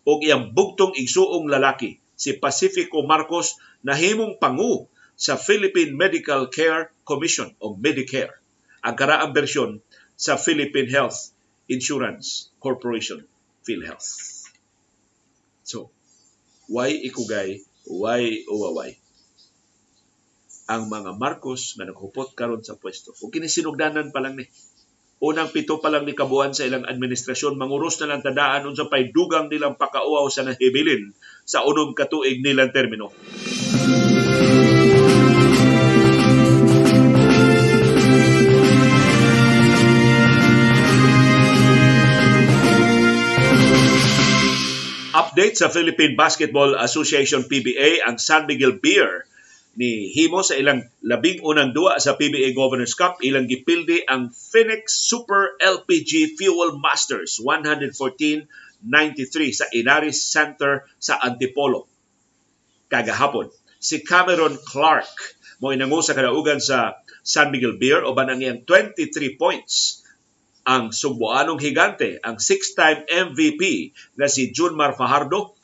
O 0.03 0.19
iyang 0.19 0.51
bugtong 0.51 0.99
igsuong 0.99 1.47
lalaki 1.47 2.02
si 2.23 2.39
Pacifico 2.39 3.03
Marcos 3.03 3.59
nahimong 3.83 4.39
pangu 4.39 4.87
sa 5.19 5.35
Philippine 5.35 5.91
Medical 5.91 6.47
Care 6.55 6.95
Commission 7.03 7.51
o 7.59 7.75
Medicare. 7.75 8.39
Ang 8.87 8.95
karaang 8.95 9.35
bersyon 9.35 9.83
sa 10.15 10.39
Philippine 10.39 10.87
Health 10.87 11.35
Insurance 11.67 12.55
Corporation, 12.63 13.27
PhilHealth. 13.67 14.07
So, 15.67 15.91
why 16.71 16.95
ikugay, 16.95 17.67
why 17.91 18.47
uwaway? 18.47 19.03
Ang 20.71 20.87
mga 20.95 21.19
Marcos 21.19 21.75
nga 21.75 21.91
naghupot 21.91 22.39
karon 22.39 22.63
sa 22.63 22.79
pwesto. 22.79 23.11
Kung 23.19 23.35
kinisinugdanan 23.35 24.15
pa 24.15 24.23
lang 24.23 24.39
ni 24.39 24.47
unang 25.23 25.55
pito 25.55 25.79
pa 25.79 25.87
lang 25.87 26.03
ni 26.03 26.19
kabuan 26.19 26.51
sa 26.51 26.67
ilang 26.67 26.83
administrasyon 26.83 27.55
manguros 27.55 27.95
na 28.03 28.11
lang 28.11 28.27
tadaan 28.27 28.67
unsa 28.67 28.91
pay 28.91 29.15
dugang 29.15 29.47
nilang 29.47 29.79
pakauaw 29.79 30.27
sa 30.27 30.43
nahibilin 30.43 31.15
sa 31.47 31.63
unom 31.63 31.95
katuig 31.95 32.43
nilang 32.43 32.75
termino. 32.75 33.15
Update 45.13 45.55
sa 45.55 45.71
Philippine 45.71 46.19
Basketball 46.19 46.75
Association 46.83 47.47
PBA 47.47 48.03
ang 48.03 48.19
San 48.19 48.51
Miguel 48.51 48.75
Beer 48.83 49.23
ni 49.73 50.13
Himo 50.13 50.45
sa 50.45 50.53
ilang 50.59 50.85
labing 51.01 51.41
unang 51.41 51.73
duwa 51.73 51.97
sa 51.97 52.21
PBA 52.21 52.53
Governors 52.53 52.93
Cup 52.93 53.25
ilang 53.25 53.49
gipildi 53.49 54.05
ang 54.05 54.29
Phoenix 54.29 55.01
Super 55.01 55.57
LPG 55.57 56.37
Fuel 56.37 56.77
Masters 56.77 57.41
114-93 57.41 58.45
sa 59.57 59.67
Inaris 59.73 60.21
Center 60.29 60.85
sa 61.01 61.17
Antipolo 61.25 61.89
kagahapon. 62.93 63.49
Si 63.81 64.05
Cameron 64.05 64.61
Clark 64.61 65.41
mo 65.65 65.73
inango 65.73 66.05
sa 66.05 66.13
kadaugan 66.13 66.61
sa 66.61 67.01
San 67.25 67.49
Miguel 67.49 67.81
Beer 67.81 68.05
o 68.05 68.13
iyang 68.13 68.69
23 68.69 69.41
points 69.41 70.05
ang 70.63 70.95
Subuanong 70.95 71.59
Higante, 71.59 72.23
ang 72.23 72.39
six-time 72.39 73.03
MVP 73.09 73.91
na 74.15 74.31
si 74.31 74.55
Junmar 74.55 74.95
Fajardo 74.95 75.59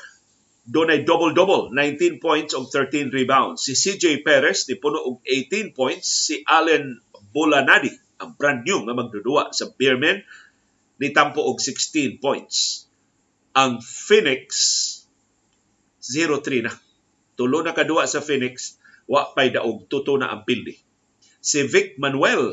doon 0.69 0.93
ay 0.93 1.01
double-double, 1.09 1.73
19 1.73 2.21
points 2.21 2.53
of 2.53 2.69
13 2.69 3.09
rebounds. 3.09 3.65
Si 3.65 3.73
CJ 3.73 4.21
Perez, 4.21 4.69
di 4.69 4.77
puno 4.77 5.01
og 5.01 5.25
18 5.25 5.73
points. 5.73 6.29
Si 6.29 6.45
Allen 6.45 6.93
Bolanadi, 7.33 7.89
ang 8.21 8.37
brand 8.37 8.61
new 8.61 8.85
nga 8.85 8.93
magdudua 8.93 9.57
sa 9.57 9.73
Beermen, 9.73 10.21
ni 11.01 11.09
tampo 11.17 11.41
og 11.41 11.57
16 11.57 12.21
points. 12.21 12.85
Ang 13.57 13.81
Phoenix, 13.81 14.45
0-3 16.05 16.69
na. 16.69 16.73
Tulo 17.33 17.65
na 17.65 17.73
kadua 17.73 18.05
sa 18.05 18.21
Phoenix, 18.21 18.77
wa 19.09 19.33
pay 19.33 19.49
daog, 19.49 19.89
tuto 19.89 20.21
na 20.21 20.29
ang 20.29 20.45
pildi. 20.45 20.77
Si 21.41 21.65
Vic 21.65 21.97
Manuel, 21.97 22.53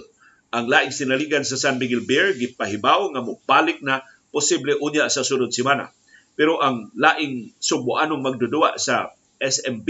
ang 0.56 0.72
laing 0.72 0.96
sinaligan 0.96 1.44
sa 1.44 1.60
San 1.60 1.84
Miguel 1.84 2.08
Beer, 2.08 2.32
gipahibaw 2.32 3.12
nga 3.12 3.20
mubalik 3.20 3.84
na 3.84 4.08
posible 4.32 4.80
unya 4.80 5.12
sa 5.12 5.28
sunod 5.28 5.52
simana 5.52 5.92
pero 6.36 6.60
ang 6.60 6.92
laing 6.96 7.56
subuanong 7.60 8.20
magdudua 8.20 8.76
sa 8.76 9.16
SMB 9.40 9.90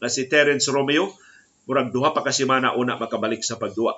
na 0.00 0.08
si 0.12 0.28
Terence 0.28 0.68
Romeo, 0.68 1.12
murag 1.64 1.90
duha 1.90 2.12
pa 2.12 2.22
ka 2.22 2.32
semana 2.32 2.76
una 2.76 3.00
makabalik 3.00 3.40
sa 3.42 3.56
pagdua. 3.56 3.96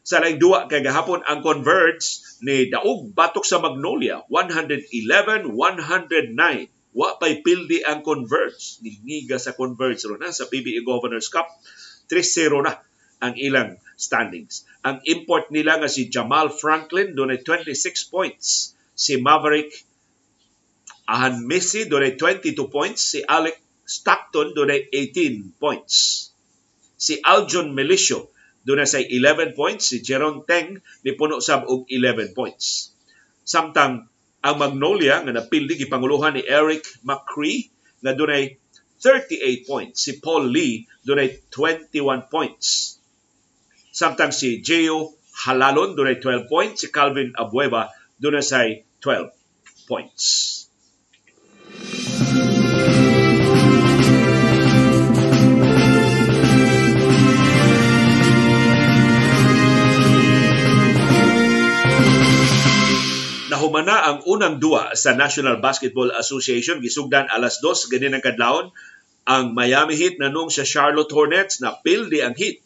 Sa 0.00 0.20
laing 0.20 0.40
duwa 0.40 0.64
kay 0.64 0.80
gahapon 0.80 1.20
ang 1.28 1.44
Converge 1.44 2.24
ni 2.40 2.72
Daog 2.72 3.12
batok 3.12 3.44
sa 3.44 3.60
Magnolia 3.60 4.24
111-109. 4.32 5.52
Wa 6.90 7.20
pay 7.20 7.44
pildi 7.44 7.84
ang 7.84 8.00
Converge. 8.00 8.80
Ningiga 8.80 9.36
sa 9.36 9.52
Converge 9.52 10.00
ro 10.08 10.16
na 10.16 10.32
sa 10.32 10.48
PBA 10.48 10.82
Governors 10.82 11.28
Cup 11.28 11.46
3-0 12.08 12.64
na 12.64 12.80
ang 13.20 13.36
ilang 13.36 13.76
standings. 14.00 14.64
Ang 14.80 15.04
import 15.04 15.52
nila 15.52 15.76
nga 15.76 15.86
si 15.92 16.08
Jamal 16.08 16.48
Franklin 16.48 17.12
dunay 17.12 17.44
26 17.44 18.08
points 18.08 18.72
si 18.96 19.20
Maverick 19.20 19.70
Ahan 21.10 21.42
Messi 21.42 21.90
dunay 21.90 22.14
22 22.14 22.70
points, 22.70 23.02
si 23.02 23.18
Alex 23.26 23.58
Stockton 23.82 24.54
dunay 24.54 24.86
18 24.94 25.58
points. 25.58 26.30
Si 26.94 27.18
Aljon 27.18 27.74
Melicio 27.74 28.30
dunay 28.62 28.86
say 28.86 29.02
11 29.10 29.58
points, 29.58 29.90
si 29.90 29.98
Jeron 30.06 30.46
Teng 30.46 30.78
ni 31.02 31.10
puno 31.18 31.42
sab 31.42 31.66
og 31.66 31.90
11 31.90 32.30
points. 32.30 32.94
Samtang 33.42 34.06
ang 34.40 34.56
Magnolia 34.56 35.18
nga 35.26 35.34
napildi 35.34 35.74
gipanguluhan 35.74 36.38
ni 36.38 36.46
Eric 36.46 36.86
McCree 37.02 37.66
nga 38.06 38.14
dunay 38.14 38.54
38 39.02 39.66
points. 39.66 39.98
Si 39.98 40.22
Paul 40.22 40.46
Lee 40.54 40.86
dunay 41.02 41.42
21 41.50 42.30
points. 42.30 42.96
Samtang 43.90 44.30
si 44.30 44.62
Gio 44.62 45.18
Halalon 45.42 45.98
dunay 45.98 46.22
12 46.22 46.46
points, 46.46 46.84
si 46.84 46.94
Calvin 46.94 47.34
Abueva 47.34 47.90
dunay 48.22 48.46
say 48.46 48.86
12 49.02 49.34
points. 49.90 50.69
Nahumana 63.60 64.08
ang 64.08 64.24
unang 64.24 64.56
dua 64.56 64.96
sa 64.96 65.12
National 65.12 65.60
Basketball 65.60 66.08
Association. 66.16 66.80
Gisugdan 66.80 67.28
alas 67.28 67.60
2 67.60 67.92
ganin 67.92 68.16
ang 68.16 68.24
kadlawon 68.24 68.72
ang 69.28 69.52
Miami 69.52 70.00
Heat 70.00 70.16
nanong 70.16 70.48
sa 70.48 70.64
Charlotte 70.64 71.12
Hornets 71.12 71.60
na 71.60 71.76
pildi 71.76 72.24
ang 72.24 72.32
Heat 72.32 72.64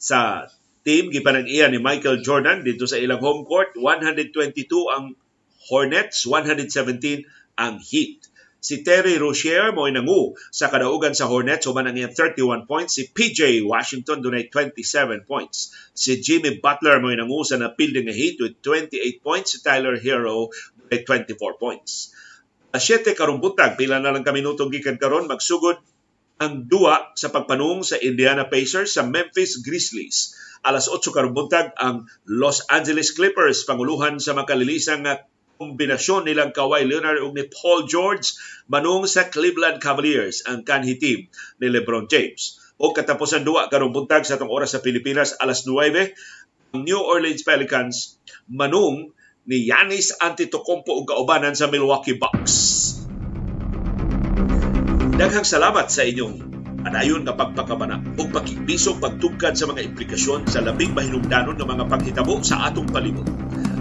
sa 0.00 0.48
team. 0.88 1.12
Gipanag-iya 1.12 1.68
ni 1.68 1.76
Michael 1.76 2.24
Jordan 2.24 2.64
dito 2.64 2.88
sa 2.88 2.96
ilang 2.96 3.20
home 3.20 3.44
court. 3.44 3.76
122 3.76 4.32
ang 4.88 5.12
Hornets 5.68 6.24
117 6.24 7.28
ang 7.60 7.76
Heat 7.84 8.31
Si 8.62 8.86
Terry 8.86 9.18
Rozier 9.18 9.74
mo 9.74 9.90
nangu 9.90 10.38
sa 10.54 10.70
kadaugan 10.70 11.18
sa 11.18 11.26
Hornets 11.26 11.66
human 11.66 11.90
ang 11.90 11.98
31 11.98 12.70
points. 12.70 12.94
Si 12.94 13.10
PJ 13.10 13.66
Washington 13.66 14.22
dunay 14.22 14.46
27 14.46 15.26
points. 15.26 15.74
Si 15.90 16.22
Jimmy 16.22 16.62
Butler 16.62 17.02
mo 17.02 17.10
nangu 17.10 17.42
sa 17.42 17.58
napilding 17.58 18.06
nga 18.06 18.14
Heat 18.14 18.38
with 18.38 18.62
28 18.62 19.18
points. 19.18 19.58
Si 19.58 19.66
Tyler 19.66 19.98
Hero 19.98 20.46
dunay 20.78 21.02
24 21.02 21.58
points. 21.58 22.14
A 22.70 22.78
7 22.78 23.18
karong 23.18 23.42
buntag, 23.42 23.74
pila 23.74 23.98
na 23.98 24.14
lang 24.14 24.22
kaminutong 24.22 24.70
gikan 24.70 24.96
karon 24.96 25.26
magsugod 25.26 25.82
ang 26.38 26.64
duwa 26.70 27.12
sa 27.18 27.34
pagpanung 27.34 27.82
sa 27.82 27.98
Indiana 27.98 28.46
Pacers 28.46 28.94
sa 28.94 29.02
Memphis 29.02 29.58
Grizzlies. 29.60 30.38
Alas 30.62 30.86
8 30.86 31.02
karong 31.10 31.34
buntag 31.34 31.74
ang 31.82 32.06
Los 32.30 32.62
Angeles 32.70 33.10
Clippers 33.10 33.66
panguluhan 33.66 34.22
sa 34.22 34.38
makalilisang 34.38 35.02
kombinasyon 35.62 36.26
nilang 36.26 36.50
Kawhi 36.50 36.82
Leonard 36.82 37.22
ug 37.22 37.38
ni 37.38 37.46
Paul 37.46 37.86
George 37.86 38.34
manung 38.66 39.06
sa 39.06 39.30
Cleveland 39.30 39.78
Cavaliers 39.78 40.42
ang 40.50 40.66
kanhi 40.66 40.98
team 40.98 41.30
ni 41.62 41.66
LeBron 41.70 42.10
James. 42.10 42.58
O 42.82 42.90
katapusan 42.90 43.46
duwa 43.46 43.70
karong 43.70 43.94
buntag 43.94 44.26
sa 44.26 44.34
atong 44.34 44.50
oras 44.50 44.74
sa 44.74 44.82
Pilipinas 44.82 45.38
alas 45.38 45.62
9 45.62 46.74
ang 46.74 46.82
New 46.82 46.98
Orleans 46.98 47.46
Pelicans 47.46 48.18
manung 48.50 49.14
ni 49.46 49.70
Yanis 49.70 50.18
Antetokounmpo 50.18 50.98
ug 50.98 51.06
kaubanan 51.06 51.54
sa 51.54 51.70
Milwaukee 51.70 52.18
Bucks. 52.18 52.98
Daghang 55.14 55.46
salamat 55.46 55.86
sa 55.86 56.02
inyong 56.02 56.50
anayon 56.82 57.22
nga 57.22 57.38
pagpakabana 57.38 58.02
ug 58.18 58.34
pakibisog 58.34 58.98
pagtugkad 58.98 59.54
sa 59.54 59.70
mga 59.70 59.86
implikasyon 59.86 60.50
sa 60.50 60.58
labing 60.58 60.90
mahinungdanon 60.90 61.54
nga 61.54 61.68
mga 61.68 61.86
panghitabo 61.86 62.42
sa 62.42 62.66
atong 62.66 62.90
palibot 62.90 63.30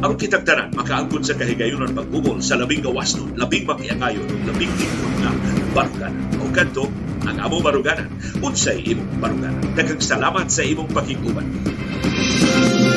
aron 0.02 0.18
kitang 0.18 0.41
tanan 0.41 0.74
makaangkon 0.74 1.22
sa 1.22 1.38
kahigayunan 1.38 1.93
pagbubol 1.93 2.41
sa 2.41 2.58
labing 2.58 2.82
gawas 2.82 3.14
nun, 3.14 3.38
labing 3.38 3.70
makiangayon, 3.70 4.26
labing 4.49 4.74
tingkod 4.74 5.14
na 5.22 5.30
baruganan. 5.78 6.26
O 6.41 6.49
kanto, 6.49 6.89
ang 7.30 7.38
amo 7.38 7.62
baruganan, 7.62 8.10
unsay 8.41 8.82
imong 8.82 9.22
baruganan. 9.22 9.62
Daghang 9.78 10.02
salamat 10.02 10.49
sa 10.49 10.66
imong 10.66 10.89
pakiguban. 10.89 11.45
Thank 12.41 12.91